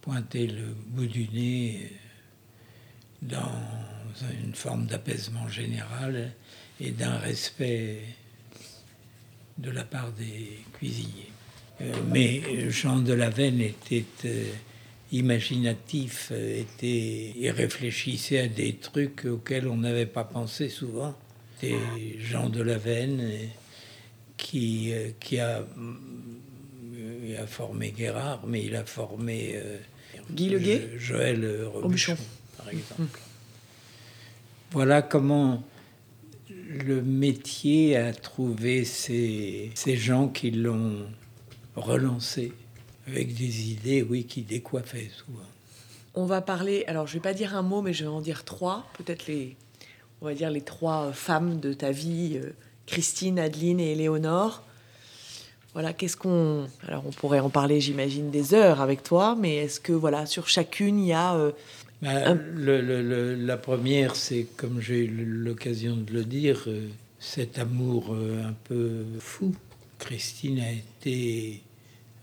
pointer 0.00 0.46
le 0.46 0.74
bout 0.88 1.06
du 1.06 1.28
nez 1.28 1.92
dans 3.22 3.50
une 4.44 4.54
forme 4.54 4.86
d'apaisement 4.86 5.48
général 5.48 6.32
et 6.80 6.90
d'un 6.90 7.16
respect 7.18 8.02
de 9.58 9.70
la 9.70 9.84
part 9.84 10.12
des 10.12 10.58
cuisiniers. 10.74 11.32
Euh, 11.80 11.92
mais 12.08 12.70
Jean 12.70 12.98
de 12.98 13.12
Lavenne 13.12 13.60
était 13.60 14.04
euh, 14.24 14.44
imaginatif, 15.12 16.30
euh, 16.32 16.60
était, 16.60 17.32
il 17.36 17.50
réfléchissait 17.50 18.40
à 18.40 18.48
des 18.48 18.74
trucs 18.74 19.24
auxquels 19.24 19.68
on 19.68 19.76
n'avait 19.76 20.06
pas 20.06 20.24
pensé 20.24 20.68
souvent. 20.68 21.14
C'était 21.58 21.76
Jean 22.18 22.48
de 22.48 22.60
euh, 22.60 23.46
qui, 24.36 24.92
euh, 24.92 25.10
qui 25.20 25.38
a, 25.38 25.58
euh, 25.58 25.64
il 27.28 27.36
a 27.36 27.46
formé 27.46 27.92
Guérard, 27.96 28.46
mais 28.46 28.64
il 28.64 28.76
a 28.76 28.84
formé 28.84 29.52
euh, 29.54 29.78
Guy 30.30 30.50
Le 30.50 30.58
Guay 30.58 30.90
Joël 30.98 31.64
Robuchon. 31.64 32.16
Par 32.56 32.68
exemple. 32.68 33.20
Voilà 34.72 35.02
comment 35.02 35.62
le 36.48 37.00
métier 37.00 37.96
a 37.96 38.12
trouvé 38.12 38.84
ces, 38.84 39.70
ces 39.74 39.96
gens 39.96 40.28
qui 40.28 40.50
l'ont 40.50 41.06
relancé 41.76 42.52
avec 43.06 43.34
des 43.34 43.70
idées, 43.70 44.02
oui, 44.02 44.24
qui 44.24 44.42
décoiffaient 44.42 45.10
souvent. 45.16 45.38
On 46.14 46.24
va 46.24 46.40
parler, 46.40 46.84
alors 46.86 47.06
je 47.06 47.14
vais 47.14 47.20
pas 47.20 47.34
dire 47.34 47.54
un 47.56 47.62
mot, 47.62 47.82
mais 47.82 47.92
je 47.92 48.04
vais 48.04 48.10
en 48.10 48.20
dire 48.20 48.44
trois. 48.44 48.86
Peut-être 48.98 49.26
les, 49.26 49.54
on 50.22 50.24
va 50.26 50.34
dire 50.34 50.50
les 50.50 50.62
trois 50.62 51.06
euh, 51.06 51.12
femmes 51.12 51.60
de 51.60 51.72
ta 51.72 51.90
vie, 51.90 52.38
euh, 52.42 52.52
Christine, 52.86 53.38
Adeline 53.38 53.80
et 53.80 53.92
Éléonore. 53.92 54.62
Voilà, 55.74 55.92
qu'est-ce 55.92 56.16
qu'on. 56.16 56.68
Alors 56.88 57.04
on 57.06 57.10
pourrait 57.10 57.40
en 57.40 57.50
parler, 57.50 57.80
j'imagine, 57.82 58.30
des 58.30 58.54
heures 58.54 58.80
avec 58.80 59.02
toi, 59.02 59.36
mais 59.38 59.56
est-ce 59.56 59.78
que, 59.78 59.92
voilà, 59.92 60.24
sur 60.24 60.48
chacune, 60.48 60.98
il 61.00 61.08
y 61.08 61.12
a. 61.12 61.34
euh, 61.34 61.52
Bah, 62.00 62.32
le- 62.34 62.80
le- 62.80 63.02
le- 63.02 63.34
la 63.34 63.56
première, 63.58 64.16
c'est, 64.16 64.46
comme 64.56 64.80
j'ai 64.80 65.04
eu 65.04 65.24
l'occasion 65.26 65.96
de 65.96 66.12
le 66.12 66.24
dire, 66.24 66.66
cet 67.20 67.58
amour 67.58 68.14
un 68.14 68.54
peu 68.64 69.04
fou. 69.20 69.54
Christine 69.98 70.60
a 70.60 70.72
été 70.72 71.62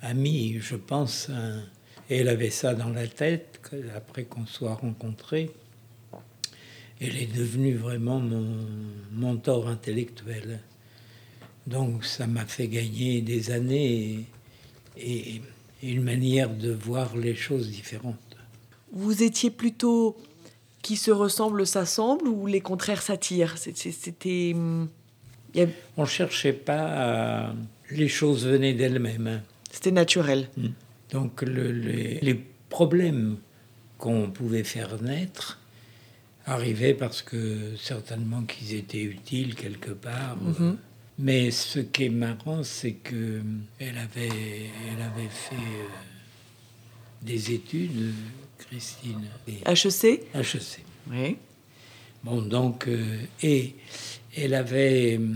amie, 0.03 0.57
je 0.59 0.75
pense, 0.75 1.29
un- 1.29 1.63
et 2.09 2.17
elle 2.17 2.27
avait 2.29 2.49
ça 2.51 2.75
dans 2.75 2.89
la 2.89 3.07
tête 3.07 3.59
après 3.95 4.25
qu'on 4.25 4.45
soit 4.45 4.75
rencontrés. 4.75 5.49
Elle 7.01 7.17
est 7.17 7.33
devenue 7.35 7.75
vraiment 7.75 8.19
mon 8.19 8.45
mentor 9.11 9.67
intellectuel. 9.67 10.59
Donc 11.65 12.05
ça 12.05 12.27
m'a 12.27 12.45
fait 12.45 12.67
gagner 12.67 13.21
des 13.21 13.51
années 13.51 14.25
et, 14.97 15.41
une 15.81 16.03
manière 16.03 16.49
de 16.49 16.71
voir 16.71 17.17
les 17.17 17.35
choses 17.35 17.69
différentes. 17.69 18.37
Vous 18.93 19.21
étiez 19.21 19.49
plutôt 19.49 20.15
qui 20.81 20.95
se 20.95 21.11
ressemble 21.11 21.67
s'assemble 21.67 22.27
ou 22.29 22.45
les 22.47 22.61
contraires 22.61 23.01
s'attirent? 23.01 23.57
C'était. 23.57 24.51
hum, 24.55 24.87
a- 25.57 25.65
On 25.97 26.05
cherchait 26.05 26.53
pas 26.53 27.47
à... 27.49 27.53
Les 27.91 28.07
choses 28.07 28.45
venaient 28.47 28.73
d'elles-mêmes. 28.73 29.41
C'était 29.73 29.91
naturel. 29.91 30.49
Donc 31.11 31.41
le- 31.41 31.71
les, 31.71 32.19
les 32.21 32.35
problèmes 32.69 33.37
qu'on 33.97 34.29
pouvait 34.29 34.63
faire 34.63 35.01
naître 35.01 35.59
arrivaient 36.45 36.93
parce 36.93 37.21
que 37.23 37.75
certainement 37.77 38.43
qu'ils 38.43 38.75
étaient 38.75 39.01
utiles 39.01 39.55
quelque 39.55 39.91
part. 39.91 40.37
Mhm. 40.37 40.77
Mais 41.17 41.49
ce 41.51 41.79
qui 41.79 42.03
est 42.05 42.09
marrant, 42.09 42.63
c'est 42.63 42.93
que 42.93 43.41
elle 43.79 43.97
avait, 43.97 44.69
elle 44.91 45.01
avait 45.01 45.27
fait 45.29 45.55
euh, 45.55 45.87
des 47.23 47.51
études, 47.53 48.13
Christine, 48.59 49.25
HEC 49.65 50.21
HEC. 50.35 50.83
Oui. 51.11 51.37
Bon, 52.23 52.41
donc, 52.41 52.87
euh, 52.87 53.17
et 53.41 53.75
elle 54.35 54.53
avait 54.53 55.17
euh, 55.19 55.27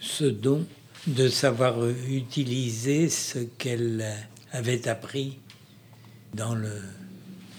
ce 0.00 0.24
don 0.24 0.64
de 1.08 1.28
savoir 1.28 1.76
utiliser 2.08 3.08
ce 3.08 3.38
qu'elle 3.40 4.04
avait 4.52 4.88
appris 4.88 5.38
dans 6.34 6.54
le 6.54 6.72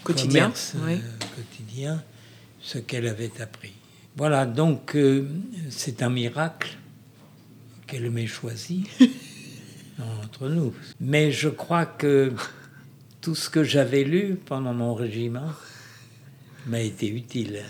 Quotidien, 0.04 0.44
commerce 0.44 0.74
euh, 0.76 0.86
oui. 0.86 1.00
quotidien, 1.36 2.02
ce 2.60 2.78
qu'elle 2.78 3.06
avait 3.06 3.40
appris. 3.40 3.72
Voilà, 4.16 4.46
donc 4.46 4.96
euh, 4.96 5.28
c'est 5.68 6.02
un 6.02 6.10
miracle 6.10 6.76
qu'elle 7.86 8.10
m'ait 8.10 8.26
choisi. 8.26 8.84
entre 10.22 10.48
nous. 10.48 10.72
Mais 11.00 11.32
je 11.32 11.48
crois 11.48 11.86
que 11.86 12.32
tout 13.20 13.34
ce 13.34 13.50
que 13.50 13.64
j'avais 13.64 14.04
lu 14.04 14.38
pendant 14.46 14.72
mon 14.72 14.94
régiment 14.94 15.52
m'a 16.66 16.80
été 16.80 17.08
utile. 17.08 17.62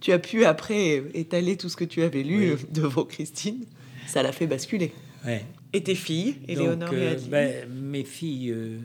Tu 0.00 0.12
as 0.12 0.18
pu 0.18 0.44
après 0.44 1.04
étaler 1.14 1.56
tout 1.56 1.68
ce 1.68 1.76
que 1.76 1.84
tu 1.84 2.02
avais 2.02 2.22
lu 2.22 2.56
devant 2.70 3.04
Christine? 3.04 3.64
Ça 4.10 4.22
l'a 4.24 4.32
fait 4.32 4.46
basculer. 4.48 4.92
Ouais. 5.24 5.44
Et 5.72 5.82
tes 5.82 5.94
filles, 5.94 6.36
Éléonore 6.48 6.92
et 6.92 6.96
euh, 6.96 7.12
Adeline 7.12 7.30
ben, 7.30 7.68
Mes 7.70 8.02
filles, 8.04 8.50
euh, 8.50 8.78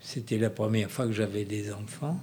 c'était 0.00 0.38
la 0.38 0.48
première 0.48 0.90
fois 0.90 1.06
que 1.06 1.12
j'avais 1.12 1.44
des 1.44 1.70
enfants. 1.72 2.18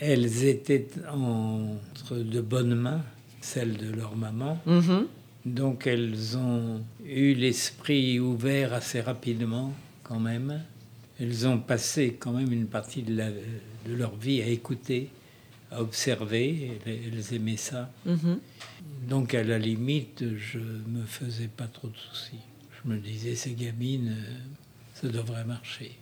Elles 0.00 0.44
étaient 0.44 0.86
entre 1.10 2.16
de 2.16 2.40
bonnes 2.42 2.74
mains, 2.74 3.02
celles 3.40 3.76
de 3.78 3.90
leur 3.90 4.14
maman. 4.16 4.58
Mhm. 4.66 5.06
Donc 5.46 5.86
elles 5.86 6.36
ont 6.36 6.82
eu 7.06 7.32
l'esprit 7.34 8.20
ouvert 8.20 8.74
assez 8.74 9.00
rapidement 9.00 9.72
quand 10.02 10.20
même. 10.20 10.60
Elles 11.18 11.46
ont 11.48 11.58
passé 11.58 12.16
quand 12.18 12.32
même 12.32 12.52
une 12.52 12.66
partie 12.66 13.00
de, 13.02 13.14
la- 13.16 13.30
de 13.30 13.94
leur 13.94 14.14
vie 14.16 14.42
à 14.42 14.46
écouter, 14.48 15.08
à 15.70 15.80
observer. 15.80 16.78
Elles, 16.86 16.98
elles 17.12 17.34
aimaient 17.34 17.56
ça. 17.56 17.90
Mhm. 18.04 18.38
Donc 19.08 19.34
à 19.34 19.42
la 19.42 19.58
limite, 19.58 20.24
je 20.36 20.58
me 20.58 21.04
faisais 21.04 21.48
pas 21.48 21.66
trop 21.66 21.88
de 21.88 21.96
soucis. 21.96 22.40
Je 22.82 22.90
me 22.90 22.98
disais, 22.98 23.34
ces 23.34 23.52
gamines, 23.52 24.16
euh, 24.18 24.34
ça 24.94 25.08
devrait 25.08 25.44
marcher. 25.44 25.96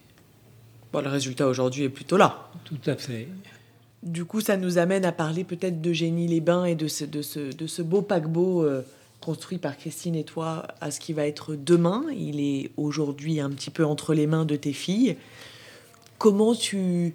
Bon, 0.93 1.01
le 1.01 1.09
résultat 1.09 1.49
aujourd'hui 1.49 1.85
est 1.85 1.89
plutôt 1.89 2.17
là. 2.17 2.51
Tout 2.65 2.79
à 2.87 2.97
fait. 2.97 3.29
Du 4.03 4.25
coup, 4.25 4.41
ça 4.41 4.57
nous 4.57 4.79
amène 4.79 5.05
à 5.05 5.13
parler 5.13 5.45
peut-être 5.45 5.81
d'Eugénie 5.81 6.29
les 6.29 6.41
Bains 6.41 6.67
et 6.67 6.75
de 6.75 6.89
ce, 6.89 7.05
de 7.05 7.23
ce, 7.23 7.55
de 7.55 7.67
ce 7.67 7.83
beau 7.83 8.03
paquebot 8.03 8.63
euh, 8.63 8.83
construit 9.21 9.59
par 9.59 9.77
Christine 9.77 10.15
et 10.15 10.25
toi 10.25 10.67
à 10.81 10.91
ce 10.91 11.01
qui 11.01 11.13
va 11.13 11.27
être 11.27 11.55
demain. 11.55 12.05
Il 12.15 12.41
est 12.41 12.71
aujourd'hui 12.77 13.41
un 13.41 13.51
petit 13.51 13.71
peu 13.71 13.85
entre 13.85 14.15
les 14.15 14.27
mains 14.27 14.45
de 14.45 14.57
tes 14.57 14.75
filles. 14.75 15.17
Comment 16.19 16.55
tu 16.55 17.15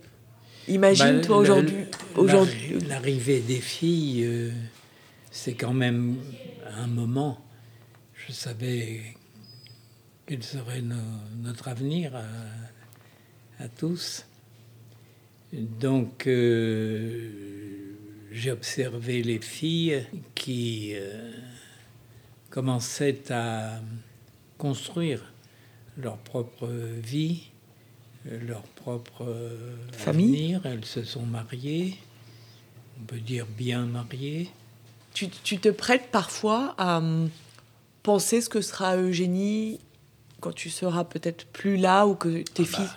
imagines, 0.70 1.18
Bah, 1.22 1.26
toi, 1.26 1.38
aujourd'hui 1.38 2.80
L'arrivée 2.88 3.40
des 3.42 3.60
filles, 3.62 4.24
euh, 4.26 4.52
c'est 5.32 5.54
quand 5.54 5.74
même 5.74 6.18
un 6.78 6.88
moment. 6.88 7.44
Je 8.28 8.32
savais 8.34 9.02
quel 10.26 10.44
serait 10.44 10.82
no- 10.82 10.96
notre 11.42 11.68
avenir 11.68 12.16
à, 12.16 13.64
à 13.64 13.68
tous. 13.68 14.26
Donc, 15.54 16.28
euh, 16.28 17.30
j'ai 18.32 18.52
observé 18.52 19.24
les 19.24 19.40
filles 19.40 20.06
qui 20.36 20.92
euh, 20.94 21.32
commençaient 22.52 23.32
à 23.32 23.80
construire 24.58 25.34
leur 25.98 26.18
propre 26.18 26.68
vie, 27.02 27.50
leur 28.26 28.62
propre 28.64 29.24
euh, 29.26 29.76
Famille. 29.94 30.56
avenir. 30.56 30.66
Elles 30.66 30.86
se 30.86 31.04
sont 31.04 31.26
mariées, 31.26 31.96
on 33.02 33.06
peut 33.06 33.20
dire 33.20 33.46
bien 33.46 33.86
mariées. 33.86 34.50
tu, 35.14 35.30
tu 35.30 35.58
te 35.60 35.70
prêtes 35.70 36.10
parfois 36.12 36.76
à 36.78 36.98
hum, 36.98 37.30
penser 38.04 38.42
ce 38.42 38.50
que 38.50 38.62
sera 38.62 38.98
Eugénie 38.98 39.80
quand 40.42 40.54
tu 40.54 40.70
seras 40.70 41.04
peut-être 41.04 41.46
plus 41.48 41.78
là 41.78 42.06
ou 42.08 42.16
que 42.16 42.42
tes 42.44 42.64
Ah 42.64 42.72
bah, 42.72 42.78
filles. 42.78 42.88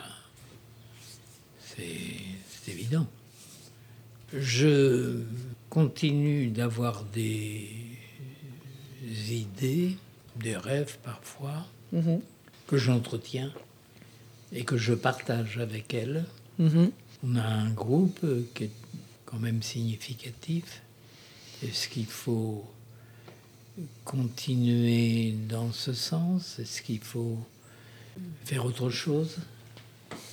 C'est 1.61 2.65
c'est 2.65 2.73
évident. 2.73 3.07
Je 4.33 5.23
continue 5.71 6.49
d'avoir 6.49 7.05
des 7.05 7.69
idées, 9.31 9.97
des 10.37 10.57
rêves 10.57 10.99
parfois, 11.03 11.67
Mhm. 11.93 12.21
que 12.67 12.77
j'entretiens 12.77 13.53
et 14.53 14.65
que 14.65 14.77
je 14.77 14.95
partage 14.95 15.59
avec 15.59 15.95
elles. 15.95 16.25
Mhm. 16.59 16.91
On 17.25 17.37
a 17.37 17.47
un 17.47 17.71
groupe 17.71 18.25
qui 18.55 18.65
est 18.65 18.71
quand 19.25 19.39
même 19.39 19.63
significatif. 19.63 20.83
Est-ce 21.63 21.89
qu'il 21.89 22.07
faut 22.07 22.65
continuer 24.05 25.33
dans 25.49 25.73
ce 25.73 25.93
sens? 25.93 26.59
Est-ce 26.59 26.83
qu'il 26.83 27.01
faut 27.01 27.39
faire 28.45 28.65
autre 28.67 28.91
chose? 28.91 29.39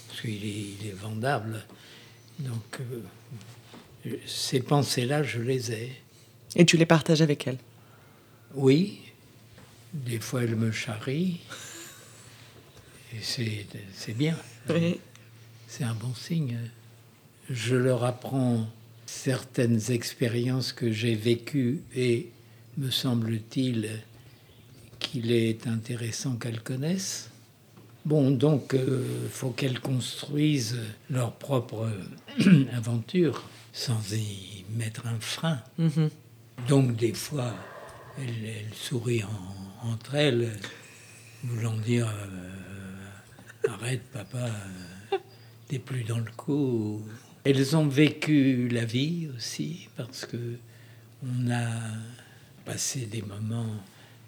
Parce 0.07 0.21
qu'il 0.21 0.43
est, 0.43 0.65
il 0.81 0.87
est 0.87 0.95
vendable. 0.99 1.63
Donc, 2.39 2.79
euh, 2.79 4.15
ces 4.25 4.61
pensées-là, 4.61 5.23
je 5.23 5.39
les 5.39 5.71
ai. 5.71 6.01
Et 6.55 6.65
tu 6.65 6.77
les 6.77 6.85
partages 6.85 7.21
avec 7.21 7.47
elle? 7.47 7.59
Oui, 8.55 8.99
des 9.93 10.19
fois, 10.19 10.43
elles 10.43 10.55
me 10.55 10.71
charrient. 10.71 11.39
C'est 13.21 14.13
bien. 14.17 14.35
C'est 15.67 15.83
un 15.83 15.93
bon 15.93 16.13
signe. 16.13 16.57
Je 17.49 17.75
leur 17.75 18.03
apprends 18.03 18.67
certaines 19.05 19.91
expériences 19.91 20.71
que 20.73 20.91
j'ai 20.91 21.15
vécues 21.15 21.81
et 21.95 22.29
me 22.77 22.91
semble-t-il 22.91 23.89
qu'il 24.99 25.31
est 25.31 25.65
intéressant 25.67 26.35
qu'elles 26.35 26.61
connaissent. 26.61 27.29
Bon, 28.05 28.31
donc, 28.31 28.73
il 28.75 29.29
faut 29.29 29.49
qu'elles 29.51 29.79
construisent 29.79 30.79
leur 31.09 31.33
propre 31.33 31.89
aventure 32.73 33.43
sans 33.73 34.13
y 34.13 34.63
mettre 34.75 35.07
un 35.07 35.19
frein. 35.19 35.59
Mhm. 35.77 36.09
Donc, 36.67 36.95
des 36.95 37.13
fois, 37.13 37.53
elles, 38.17 38.45
elles 38.45 38.73
sourient 38.73 39.23
en- 39.23 39.89
entre 39.91 40.15
elles, 40.15 40.51
voulant 41.43 41.77
dire 41.77 42.07
euh, 42.07 42.49
Arrête, 43.67 44.03
papa, 44.11 44.49
euh, 45.11 45.17
t'es 45.67 45.79
plus 45.79 46.03
dans 46.03 46.19
le 46.19 46.31
coup. 46.37 47.03
Elles 47.43 47.75
ont 47.75 47.87
vécu 47.87 48.67
la 48.69 48.85
vie 48.85 49.29
aussi, 49.35 49.89
parce 49.95 50.25
que 50.25 50.57
on 51.23 51.51
a 51.51 51.67
passé 52.65 53.05
des 53.05 53.21
moments 53.21 53.75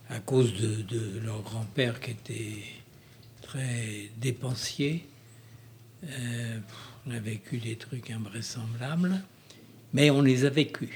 à 0.10 0.20
cause 0.20 0.54
de, 0.56 0.82
de 0.82 1.20
leur 1.24 1.42
grand-père 1.42 2.00
qui 2.02 2.12
était 2.12 2.64
très 3.42 4.10
dépensier. 4.18 5.08
Euh, 6.04 6.60
on 7.08 7.12
a 7.12 7.20
vécu 7.20 7.58
des 7.58 7.76
trucs 7.76 8.12
invraisemblables, 8.12 9.22
mais 9.94 10.10
on 10.10 10.22
les 10.22 10.46
a 10.46 10.50
vécus. 10.50 10.90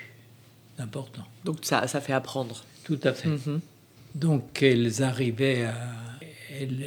C'est 0.75 0.83
important. 0.83 1.25
Donc 1.43 1.59
ça, 1.61 1.87
ça 1.87 2.01
fait 2.01 2.13
apprendre. 2.13 2.65
Tout 2.83 2.99
à 3.03 3.13
fait. 3.13 3.29
Mhm. 3.29 3.61
Donc 4.15 4.61
elles 4.61 5.03
arrivaient 5.03 5.65
à... 5.65 5.75
Elles, 6.59 6.83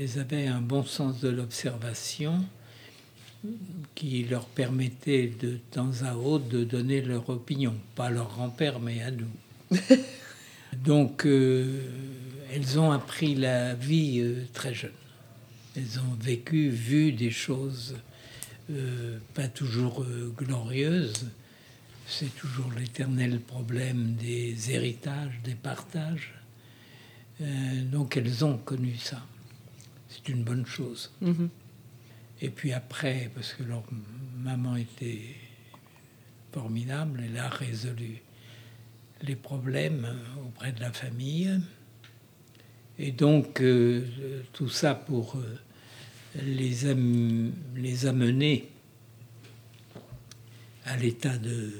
elles 0.00 0.18
avaient 0.18 0.46
un 0.46 0.60
bon 0.60 0.84
sens 0.84 1.20
de 1.20 1.28
l'observation 1.28 2.44
qui 3.94 4.24
leur 4.24 4.46
permettait 4.46 5.32
de 5.40 5.58
temps 5.70 5.92
à 6.02 6.16
autre 6.16 6.48
de 6.48 6.64
donner 6.64 7.00
leur 7.02 7.28
opinion. 7.28 7.74
Pas 7.94 8.06
à 8.06 8.10
leur 8.10 8.28
grand-père, 8.28 8.80
mais 8.80 9.02
à 9.02 9.10
nous. 9.10 9.30
Donc 10.84 11.26
euh, 11.26 11.82
elles 12.52 12.78
ont 12.78 12.92
appris 12.92 13.34
la 13.34 13.74
vie 13.74 14.20
euh, 14.20 14.44
très 14.52 14.74
jeune. 14.74 14.90
Elles 15.76 15.98
ont 16.00 16.14
vécu, 16.20 16.68
vu 16.68 17.12
des 17.12 17.30
choses 17.30 17.96
euh, 18.70 19.18
pas 19.34 19.48
toujours 19.48 20.04
glorieuses. 20.36 21.26
C'est 22.08 22.34
toujours 22.36 22.70
l'éternel 22.78 23.40
problème 23.40 24.14
des 24.14 24.70
héritages, 24.70 25.40
des 25.44 25.54
partages. 25.54 26.35
Euh, 27.40 27.82
donc 27.84 28.16
elles 28.16 28.44
ont 28.44 28.56
connu 28.58 28.96
ça. 28.96 29.22
C'est 30.08 30.28
une 30.28 30.42
bonne 30.44 30.64
chose. 30.66 31.12
Mhm. 31.20 31.48
Et 32.40 32.50
puis 32.50 32.72
après, 32.72 33.30
parce 33.34 33.52
que 33.54 33.62
leur 33.62 33.82
maman 34.38 34.76
était 34.76 35.34
formidable, 36.52 37.22
elle 37.26 37.38
a 37.38 37.48
résolu 37.48 38.22
les 39.22 39.36
problèmes 39.36 40.06
auprès 40.46 40.72
de 40.72 40.80
la 40.80 40.92
famille. 40.92 41.60
Et 42.98 43.12
donc 43.12 43.60
euh, 43.60 44.42
tout 44.52 44.68
ça 44.70 44.94
pour 44.94 45.36
euh, 45.36 45.56
les, 46.42 46.86
am- 46.86 47.52
les 47.74 48.06
amener 48.06 48.70
à 50.86 50.96
l'état 50.96 51.36
de 51.36 51.72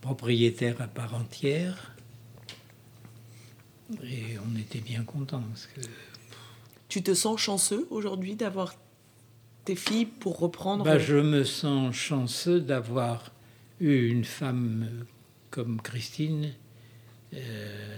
propriétaire 0.00 0.80
à 0.80 0.86
part 0.88 1.14
entière. 1.14 1.94
Et 4.04 4.36
on 4.38 4.58
était 4.58 4.80
bien 4.80 5.02
contents 5.04 5.42
parce 5.42 5.66
que 5.66 5.80
Tu 6.88 7.02
te 7.02 7.14
sens 7.14 7.40
chanceux 7.40 7.86
aujourd'hui 7.90 8.34
d'avoir 8.36 8.74
tes 9.64 9.76
filles 9.76 10.06
pour 10.06 10.38
reprendre 10.38 10.84
Bah, 10.84 10.98
je 10.98 11.16
me 11.16 11.44
sens 11.44 11.94
chanceux 11.94 12.60
d'avoir 12.60 13.32
eu 13.80 14.08
une 14.08 14.24
femme 14.24 14.88
comme 15.50 15.80
Christine, 15.82 16.52
euh, 17.34 17.96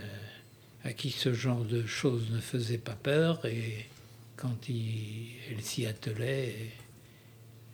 à 0.85 0.92
qui 0.92 1.11
ce 1.11 1.33
genre 1.33 1.64
de 1.64 1.85
choses 1.87 2.31
ne 2.31 2.40
faisait 2.40 2.78
pas 2.78 2.94
peur, 2.94 3.44
et 3.46 3.87
quand 4.37 4.68
il- 4.68 5.28
elle 5.50 5.62
s'y 5.62 5.87
attelait, 5.87 6.55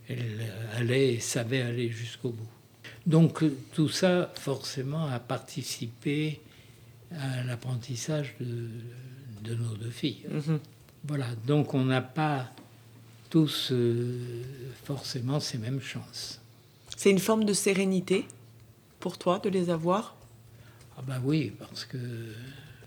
elle 0.08 0.52
allait 0.74 1.14
et 1.14 1.20
savait 1.20 1.62
aller 1.62 1.90
jusqu'au 1.90 2.30
bout. 2.30 2.48
Donc 3.06 3.42
tout 3.72 3.88
ça, 3.88 4.32
forcément, 4.36 5.06
a 5.06 5.20
participé 5.20 6.40
à 7.12 7.42
l'apprentissage 7.44 8.34
de, 8.40 8.68
de 9.42 9.54
nos 9.54 9.74
deux 9.76 9.90
filles. 9.90 10.26
Mhm. 10.30 10.60
Voilà, 11.04 11.26
donc 11.46 11.74
on 11.74 11.84
n'a 11.84 12.02
pas 12.02 12.50
tous 13.30 13.70
euh, 13.72 14.42
forcément 14.84 15.40
ces 15.40 15.58
mêmes 15.58 15.80
chances. 15.80 16.40
C'est 16.96 17.10
une 17.10 17.18
forme 17.18 17.44
de 17.44 17.52
sérénité 17.52 18.26
pour 19.00 19.18
toi 19.18 19.38
de 19.38 19.48
les 19.48 19.70
avoir? 19.70 20.16
Ah 20.96 21.02
bah 21.06 21.20
oui, 21.22 21.52
parce 21.58 21.84
que 21.84 21.98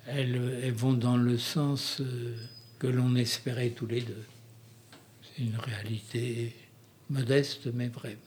elles, 0.08 0.60
elles 0.64 0.74
vont 0.74 0.94
dans 0.94 1.18
le 1.18 1.38
sens 1.38 2.02
euh, 2.02 2.36
que 2.80 2.88
l'on 2.88 3.16
espérait 3.16 3.70
tous 3.70 3.88
les 3.88 4.02
deux. 4.02 4.24
C'est 5.22 5.44
une 5.44 5.56
réalité 5.56 6.54
modeste 7.10 7.70
mais 7.74 7.88
vraie. 7.88 8.18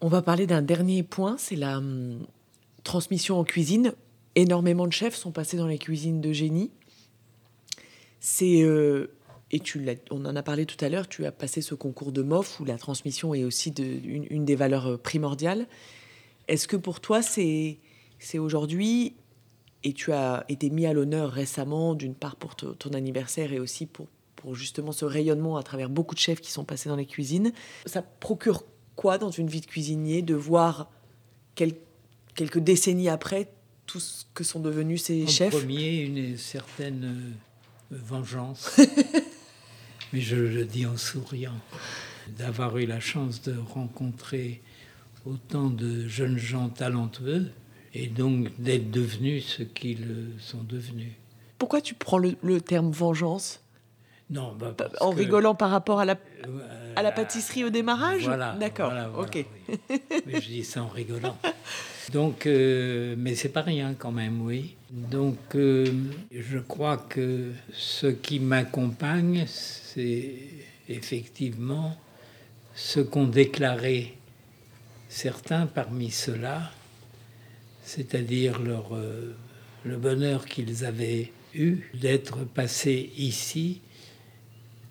On 0.00 0.08
va 0.08 0.22
parler 0.22 0.46
d'un 0.46 0.62
dernier 0.62 1.02
point, 1.02 1.36
c'est 1.38 1.56
la 1.56 1.78
hum, 1.78 2.24
transmission 2.84 3.38
en 3.40 3.44
cuisine. 3.44 3.92
Énormément 4.38 4.86
de 4.86 4.92
chefs 4.92 5.16
sont 5.16 5.32
passés 5.32 5.56
dans 5.56 5.66
les 5.66 5.78
cuisines 5.78 6.20
de 6.20 6.32
génie. 6.32 6.70
C'est 8.20 8.62
euh, 8.62 9.10
et 9.50 9.60
on 10.12 10.24
en 10.26 10.36
a 10.36 10.44
parlé 10.44 10.64
tout 10.64 10.76
à 10.84 10.88
l'heure. 10.88 11.08
Tu 11.08 11.26
as 11.26 11.32
passé 11.32 11.60
ce 11.60 11.74
concours 11.74 12.12
de 12.12 12.22
MOF 12.22 12.60
où 12.60 12.64
la 12.64 12.78
transmission 12.78 13.34
est 13.34 13.42
aussi 13.42 13.70
une, 13.70 14.44
des 14.44 14.54
valeurs 14.54 14.86
euh, 14.92 14.96
primordiales. 14.96 15.66
Est-ce 16.46 16.68
que 16.68 16.76
pour 16.76 17.00
toi 17.00 17.20
c'est 17.20 17.78
aujourd'hui 18.34 19.16
et 19.82 19.92
tu 19.92 20.12
as 20.12 20.44
été 20.48 20.70
mis 20.70 20.86
à 20.86 20.92
l'honneur 20.92 21.32
récemment 21.32 21.94
d'une 21.94 22.14
part 22.14 22.36
pour 22.36 22.54
ton 22.54 22.90
anniversaire 22.90 23.52
et 23.52 23.58
aussi 23.58 23.86
pour 23.86 24.54
justement 24.54 24.92
ce 24.92 25.04
rayonnement 25.04 25.56
à 25.56 25.64
travers 25.64 25.90
beaucoup 25.90 26.14
de 26.14 26.20
chefs 26.20 26.40
qui 26.40 26.52
sont 26.52 26.64
passés 26.64 26.88
dans 26.88 26.94
les 26.96 27.06
cuisines. 27.06 27.52
Ça 27.86 28.02
procure 28.02 28.62
quoi 28.94 29.18
dans 29.18 29.32
une 29.32 29.48
vie 29.48 29.60
de 29.62 29.66
cuisinier 29.66 30.22
de 30.22 30.36
voir 30.36 30.92
quel- 31.56 31.74
quelques 32.36 32.60
décennies 32.60 33.08
après 33.08 33.50
tout 33.88 33.98
ce 33.98 34.24
que 34.34 34.44
sont 34.44 34.60
devenus 34.60 35.02
ces 35.02 35.24
En 35.24 35.26
chefs? 35.26 35.50
premier, 35.58 35.96
une 36.02 36.36
certaine 36.36 37.34
euh, 37.92 37.96
vengeance, 37.96 38.76
mais 40.12 40.20
je 40.20 40.36
le 40.36 40.64
dis 40.64 40.86
en 40.86 40.96
souriant, 40.96 41.58
d'avoir 42.28 42.76
eu 42.78 42.86
la 42.86 43.00
chance 43.00 43.42
de 43.42 43.56
rencontrer 43.58 44.62
autant 45.26 45.68
de 45.70 46.06
jeunes 46.06 46.38
gens 46.38 46.68
talentueux 46.68 47.50
et 47.94 48.06
donc 48.06 48.48
d'être 48.60 48.90
devenus 48.90 49.56
ce 49.58 49.62
qu'ils 49.64 50.06
sont 50.38 50.62
devenus. 50.62 51.12
Pourquoi 51.58 51.80
tu 51.80 51.94
prends 51.94 52.18
le, 52.18 52.36
le 52.42 52.60
terme 52.60 52.90
vengeance? 52.92 53.60
Non, 54.30 54.54
bah, 54.54 54.74
parce 54.76 54.92
En 55.00 55.10
rigolant 55.10 55.54
par 55.54 55.70
rapport 55.70 55.98
à 56.00 56.04
la, 56.04 56.16
Euh, 56.46 56.92
à 56.96 57.02
la 57.02 57.10
pâtisserie 57.12 57.64
au 57.64 57.70
démarrage? 57.70 58.22
Voilà. 58.24 58.52
D'accord, 58.60 58.90
voilà, 58.90 59.08
voilà, 59.08 59.26
ok. 59.28 59.46
oui. 59.90 60.00
Mais 60.26 60.40
je 60.40 60.46
dis 60.48 60.64
ça 60.64 60.82
en 60.82 60.88
rigolant. 60.88 61.36
Donc, 62.12 62.46
euh, 62.46 63.14
mais 63.18 63.34
c'est 63.34 63.50
pas 63.50 63.62
rien 63.62 63.94
quand 63.98 64.12
même, 64.12 64.40
oui. 64.42 64.76
Donc, 64.90 65.38
euh, 65.54 65.86
je 66.32 66.58
crois 66.58 66.96
que 66.96 67.52
ce 67.72 68.06
qui 68.06 68.40
m'accompagne, 68.40 69.44
c'est 69.46 70.34
effectivement 70.88 71.96
ce 72.74 73.00
qu'ont 73.00 73.26
déclaré 73.26 74.14
certains 75.08 75.66
parmi 75.66 76.10
ceux-là, 76.10 76.70
c'est-à-dire 77.82 78.58
leur, 78.60 78.94
euh, 78.94 79.34
le 79.84 79.96
bonheur 79.96 80.46
qu'ils 80.46 80.84
avaient 80.84 81.32
eu 81.54 81.90
d'être 81.94 82.44
passés 82.44 83.10
ici 83.16 83.80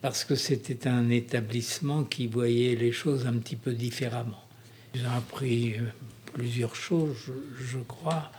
parce 0.01 0.25
que 0.25 0.35
c'était 0.35 0.87
un 0.87 1.09
établissement 1.09 2.03
qui 2.03 2.27
voyait 2.27 2.75
les 2.75 2.91
choses 2.91 3.25
un 3.25 3.33
petit 3.33 3.55
peu 3.55 3.73
différemment. 3.73 4.43
Ils 4.95 5.05
ont 5.05 5.17
appris 5.17 5.75
euh, 5.75 5.81
plusieurs 6.31 6.75
choses, 6.75 7.17
je, 7.59 7.79
crois. 7.79 8.31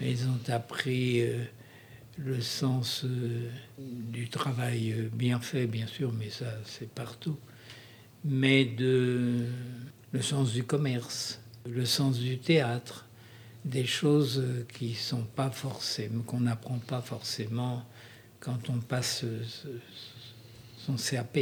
Ils 0.00 0.26
ont 0.26 0.40
appris 0.48 1.22
euh, 1.22 1.44
le 2.18 2.40
sens 2.40 3.04
euh, 3.04 3.48
du 3.78 4.28
travail 4.28 4.92
euh, 4.92 5.08
bien 5.12 5.40
fait, 5.40 5.66
bien 5.66 5.86
sûr, 5.86 6.12
mais 6.12 6.30
ça 6.30 6.46
c'est 6.64 6.88
partout. 6.88 7.38
Mais 8.24 8.64
de 8.64 9.46
le 10.12 10.22
sens 10.22 10.52
du 10.52 10.64
commerce, 10.64 11.40
le 11.68 11.84
sens 11.84 12.18
du 12.18 12.38
théâtre, 12.38 13.06
des 13.64 13.86
choses 13.86 14.42
qui 14.74 14.94
sont 14.94 15.24
pas 15.24 15.50
forcément, 15.50 16.22
qu'on 16.22 16.40
n'apprend 16.40 16.78
pas 16.78 17.00
forcément 17.00 17.84
quand 18.40 18.68
on 18.68 18.78
passe 18.78 19.24
son 20.78 20.96
CAP. 20.96 21.38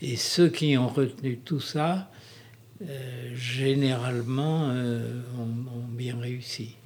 Et 0.00 0.16
ceux 0.16 0.48
qui 0.48 0.76
ont 0.76 0.88
retenu 0.88 1.38
tout 1.38 1.60
ça, 1.60 2.10
euh, 2.82 3.34
généralement, 3.34 4.68
euh, 4.70 5.20
ont, 5.38 5.78
ont 5.78 5.86
bien 5.88 6.18
réussi. 6.18 6.76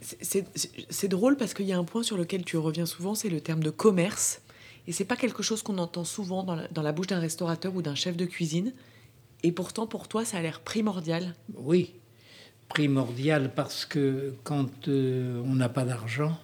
C'est- 0.00 1.08
drôle 1.08 1.36
parce 1.36 1.52
qu'il 1.54 1.66
y 1.66 1.72
a 1.72 1.78
un 1.78 1.84
point 1.84 2.02
sur 2.02 2.16
lequel 2.16 2.44
tu 2.44 2.56
reviens 2.56 2.86
souvent, 2.86 3.14
c'est 3.14 3.28
le 3.28 3.40
terme 3.40 3.62
de 3.62 3.70
commerce. 3.70 4.40
Et 4.86 4.92
c'est 4.92 5.04
pas 5.04 5.16
quelque 5.16 5.42
chose 5.42 5.62
qu'on 5.62 5.76
entend 5.78 6.04
souvent 6.04 6.44
dans 6.44 6.54
la, 6.54 6.68
dans 6.68 6.82
la 6.82 6.92
bouche 6.92 7.08
d'un 7.08 7.18
restaurateur 7.20 7.74
ou 7.74 7.82
d'un 7.82 7.94
chef 7.94 8.16
de 8.16 8.24
cuisine. 8.24 8.72
Et 9.42 9.52
pourtant, 9.52 9.86
pour 9.86 10.08
toi, 10.08 10.24
ça 10.24 10.38
a 10.38 10.42
l'air 10.42 10.60
primordial. 10.60 11.34
Oui, 11.54 11.92
primordial 12.68 13.52
parce 13.54 13.84
que 13.84 14.34
quand 14.44 14.88
euh, 14.88 15.42
on 15.44 15.54
n'a 15.54 15.68
pas 15.68 15.84
d'argent, 15.84 16.38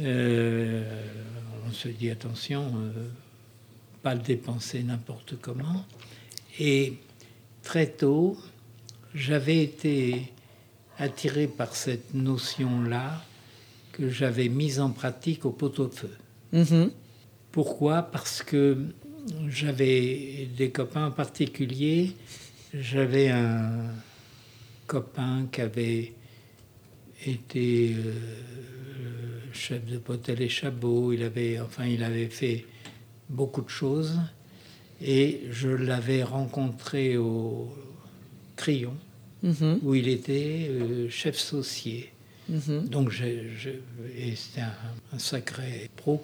euh, 0.00 0.84
on 1.66 1.72
se 1.72 1.88
dit 1.88 2.10
attention, 2.10 2.72
euh, 2.76 3.08
pas 4.02 4.14
le 4.14 4.20
dépenser 4.20 4.82
n'importe 4.82 5.34
comment. 5.40 5.84
Et 6.58 6.94
très 7.62 7.86
tôt, 7.86 8.36
j'avais 9.14 9.62
été 9.62 10.32
attiré 10.98 11.46
par 11.46 11.74
cette 11.74 12.14
notion-là 12.14 13.22
que 13.92 14.08
j'avais 14.08 14.48
mise 14.48 14.80
en 14.80 14.90
pratique 14.90 15.44
au 15.44 15.50
pot-au-feu. 15.50 16.10
Mhm. 16.52 16.90
Pourquoi? 17.52 18.02
Parce 18.02 18.42
que 18.42 18.78
j'avais 19.48 20.48
des 20.56 20.70
copains 20.70 21.06
en 21.06 21.10
particulier. 21.10 22.12
J'avais 22.72 23.28
un 23.28 23.92
copain 24.86 25.46
qui 25.50 25.60
avait 25.60 26.12
été 27.26 27.94
euh, 27.94 28.12
chef 29.52 29.84
de 29.86 29.98
Potel 29.98 30.40
et 30.42 30.48
Chabot. 30.48 31.12
Il 31.12 31.22
avait, 31.22 31.60
enfin, 31.60 31.86
il 31.86 32.02
avait 32.02 32.28
fait 32.28 32.64
beaucoup 33.28 33.62
de 33.62 33.68
choses. 33.68 34.18
Et 35.02 35.42
je 35.50 35.68
l'avais 35.68 36.22
rencontré 36.22 37.16
au 37.16 37.68
Crayon, 38.56 38.94
Mhm. 39.42 39.78
où 39.82 39.94
il 39.94 40.08
était 40.08 40.66
euh, 40.68 41.08
chef 41.08 41.38
saucier. 41.38 42.10
Mhm. 42.48 42.88
Donc, 42.88 43.12
c'était 43.12 44.60
un, 44.60 44.72
un 45.14 45.18
sacré 45.18 45.88
pro. 45.96 46.22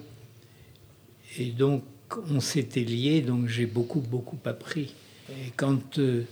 Et 1.39 1.47
donc, 1.51 1.83
on 2.29 2.39
s'était 2.39 2.83
liés, 2.83 3.21
donc 3.21 3.47
j'ai 3.47 3.65
beaucoup, 3.65 4.01
beaucoup 4.01 4.37
appris. 4.45 4.93
Et 5.31 5.51
quand 5.55 5.97
euh, 5.97 6.23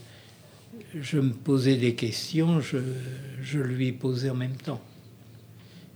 je 0.93 1.17
me 1.19 1.33
posais 1.33 1.77
des 1.77 1.95
questions, 1.95 2.61
je, 2.61 2.77
je 3.41 3.59
lui 3.59 3.91
posais 3.91 4.29
en 4.29 4.35
même 4.35 4.55
temps. 4.57 4.81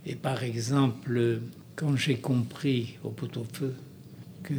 Et 0.06 0.16
par 0.16 0.42
exemple, 0.42 1.38
quand 1.76 1.94
j'ai 1.96 2.16
compris 2.16 2.96
au 3.04 3.10
pot-au-feu 3.10 3.74
que 4.42 4.54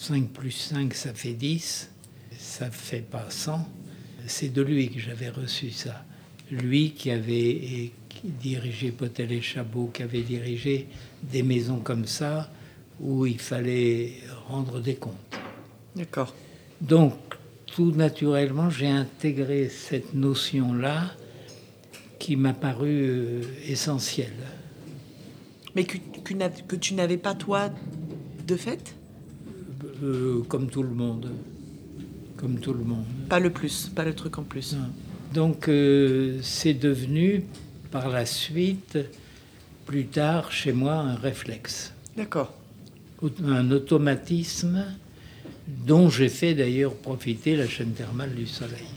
5 0.00 0.30
plus 0.30 0.50
5, 0.52 0.94
ça 0.94 1.12
fait 1.12 1.34
10, 1.34 1.90
ça 2.38 2.70
fait 2.70 3.02
pas 3.02 3.26
100, 3.28 3.68
c'est 4.26 4.48
de 4.48 4.62
lui 4.62 4.88
que 4.88 4.98
j'avais 4.98 5.28
reçu 5.28 5.70
ça. 5.70 6.02
Lui 6.50 6.92
qui 6.92 7.10
avait 7.10 7.92
dirigé 8.24 8.92
Potel 8.92 9.30
et 9.30 9.42
Chabot, 9.42 9.90
qui 9.92 10.02
avait 10.02 10.22
dirigé 10.22 10.86
des 11.22 11.42
maisons 11.42 11.80
comme 11.80 12.06
ça, 12.06 12.50
où 12.98 13.26
il 13.26 13.38
fallait 13.38 14.14
rendre 14.48 14.80
des 14.80 14.94
comptes. 14.94 15.38
D'accord. 15.94 16.34
Donc, 16.80 17.18
tout 17.66 17.90
naturellement, 17.90 18.70
j'ai 18.70 18.88
intégré 18.88 19.68
cette 19.68 20.14
notion-là 20.14 21.14
qui 22.18 22.36
m'a 22.36 22.54
paru 22.54 22.88
euh, 22.88 23.42
essentielle. 23.68 24.32
Mais 25.76 25.84
que 25.84 26.76
tu 26.76 26.94
n'avais 26.94 27.18
pas, 27.18 27.34
toi, 27.34 27.68
de 28.46 28.56
fait? 28.56 28.94
Euh, 30.02 30.42
comme 30.48 30.68
tout 30.68 30.82
le 30.82 30.90
monde. 30.90 31.30
Comme 32.36 32.58
tout 32.58 32.72
le 32.72 32.84
monde. 32.84 33.04
Pas 33.28 33.40
le 33.40 33.50
plus, 33.50 33.90
pas 33.94 34.04
le 34.04 34.14
truc 34.14 34.38
en 34.38 34.42
plus. 34.42 34.74
Non. 34.74 34.88
Donc, 35.34 35.68
euh, 35.68 36.38
c'est 36.42 36.74
devenu, 36.74 37.44
par 37.90 38.08
la 38.08 38.26
suite, 38.26 38.98
plus 39.86 40.06
tard, 40.06 40.50
chez 40.50 40.72
moi, 40.72 40.94
un 40.94 41.16
réflexe. 41.16 41.92
D'accord. 42.16 42.52
un 43.44 43.70
automatisme 43.70 44.84
dont 45.86 46.08
j'ai 46.08 46.28
fait 46.28 46.54
d'ailleurs 46.54 46.94
profiter 46.94 47.56
la 47.56 47.68
chaîne 47.68 47.92
thermale 47.92 48.34
du 48.34 48.46
soleil, 48.46 48.88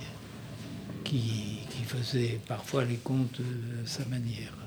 qui, 1.03 1.59
qui 1.69 1.83
faisait 1.85 2.39
parfois 2.47 2.85
les 2.85 2.95
comptes 2.95 3.39
euh, 3.41 3.83
à 3.83 3.87
sa 3.87 4.05
manière. 4.05 4.57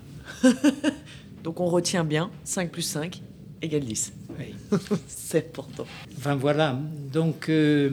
Donc 1.42 1.60
on 1.60 1.66
retient 1.66 2.04
bien 2.04 2.30
5 2.44 2.70
plus 2.70 2.82
5 2.82 3.22
égale 3.62 3.84
10. 3.84 4.12
Oui. 4.38 4.54
c'est 5.08 5.48
important. 5.48 5.86
Enfin 6.18 6.34
voilà, 6.34 6.78
donc, 7.12 7.48
euh, 7.48 7.90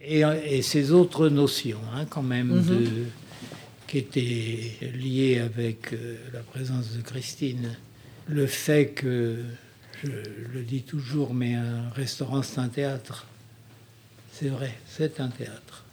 et, 0.00 0.20
et 0.44 0.62
ces 0.62 0.90
autres 0.92 1.28
notions, 1.28 1.80
hein, 1.94 2.04
quand 2.08 2.22
même, 2.22 2.48
Mhm. 2.48 2.66
de, 2.66 2.88
qui 3.86 3.98
étaient 3.98 4.72
liées 4.94 5.38
avec 5.38 5.92
euh, 5.92 6.16
la 6.32 6.40
présence 6.40 6.96
de 6.96 7.02
Christine, 7.02 7.76
le 8.26 8.46
fait 8.46 8.88
que 8.88 9.38
je 10.02 10.08
le 10.52 10.62
dis 10.62 10.82
toujours, 10.82 11.34
mais 11.34 11.54
un 11.54 11.90
restaurant, 11.90 12.42
c'est 12.42 12.58
un 12.60 12.68
théâtre. 12.68 13.26
C'est 14.32 14.48
vrai, 14.48 14.72
c'est 14.88 15.20
un 15.20 15.28
théâtre. 15.28 15.84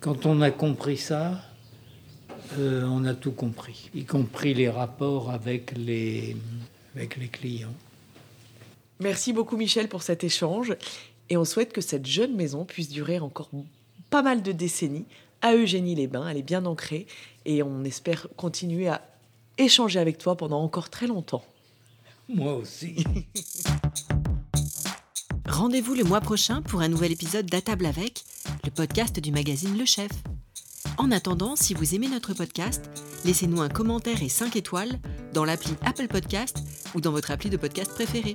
Quand 0.00 0.26
on 0.26 0.40
a 0.42 0.50
compris 0.50 0.98
ça, 0.98 1.42
euh, 2.58 2.84
on 2.84 3.04
a 3.06 3.14
tout 3.14 3.32
compris, 3.32 3.90
y 3.94 4.04
compris 4.04 4.52
les 4.54 4.68
rapports 4.68 5.30
avec 5.30 5.72
les, 5.76 6.36
avec 6.94 7.16
les 7.16 7.28
clients. 7.28 7.74
Merci 9.00 9.32
beaucoup 9.32 9.56
Michel 9.56 9.88
pour 9.88 10.02
cet 10.02 10.24
échange 10.24 10.76
et 11.28 11.36
on 11.36 11.44
souhaite 11.44 11.72
que 11.72 11.80
cette 11.80 12.06
jeune 12.06 12.34
maison 12.34 12.64
puisse 12.64 12.88
durer 12.88 13.18
encore 13.18 13.50
pas 14.10 14.22
mal 14.22 14.42
de 14.42 14.52
décennies 14.52 15.06
à 15.42 15.54
Eugénie-les-Bains. 15.54 16.28
Elle 16.28 16.38
est 16.38 16.42
bien 16.42 16.64
ancrée 16.64 17.06
et 17.44 17.62
on 17.62 17.84
espère 17.84 18.28
continuer 18.36 18.88
à 18.88 19.02
échanger 19.58 19.98
avec 19.98 20.18
toi 20.18 20.36
pendant 20.36 20.62
encore 20.62 20.90
très 20.90 21.06
longtemps. 21.06 21.44
Moi 22.28 22.54
aussi. 22.54 23.04
Rendez-vous 25.48 25.94
le 25.94 26.04
mois 26.04 26.20
prochain 26.20 26.60
pour 26.62 26.80
un 26.80 26.88
nouvel 26.88 27.12
épisode 27.12 27.46
d'À 27.46 27.60
table 27.60 27.86
avec, 27.86 28.24
le 28.64 28.70
podcast 28.70 29.20
du 29.20 29.30
magazine 29.30 29.78
Le 29.78 29.84
Chef. 29.84 30.10
En 30.98 31.12
attendant, 31.12 31.54
si 31.56 31.72
vous 31.74 31.94
aimez 31.94 32.08
notre 32.08 32.34
podcast, 32.34 32.90
laissez-nous 33.24 33.60
un 33.60 33.68
commentaire 33.68 34.22
et 34.22 34.28
5 34.28 34.56
étoiles 34.56 34.98
dans 35.32 35.44
l'appli 35.44 35.72
Apple 35.84 36.08
Podcast 36.08 36.58
ou 36.94 37.00
dans 37.00 37.12
votre 37.12 37.30
appli 37.30 37.48
de 37.48 37.56
podcast 37.56 37.92
préféré. 37.92 38.34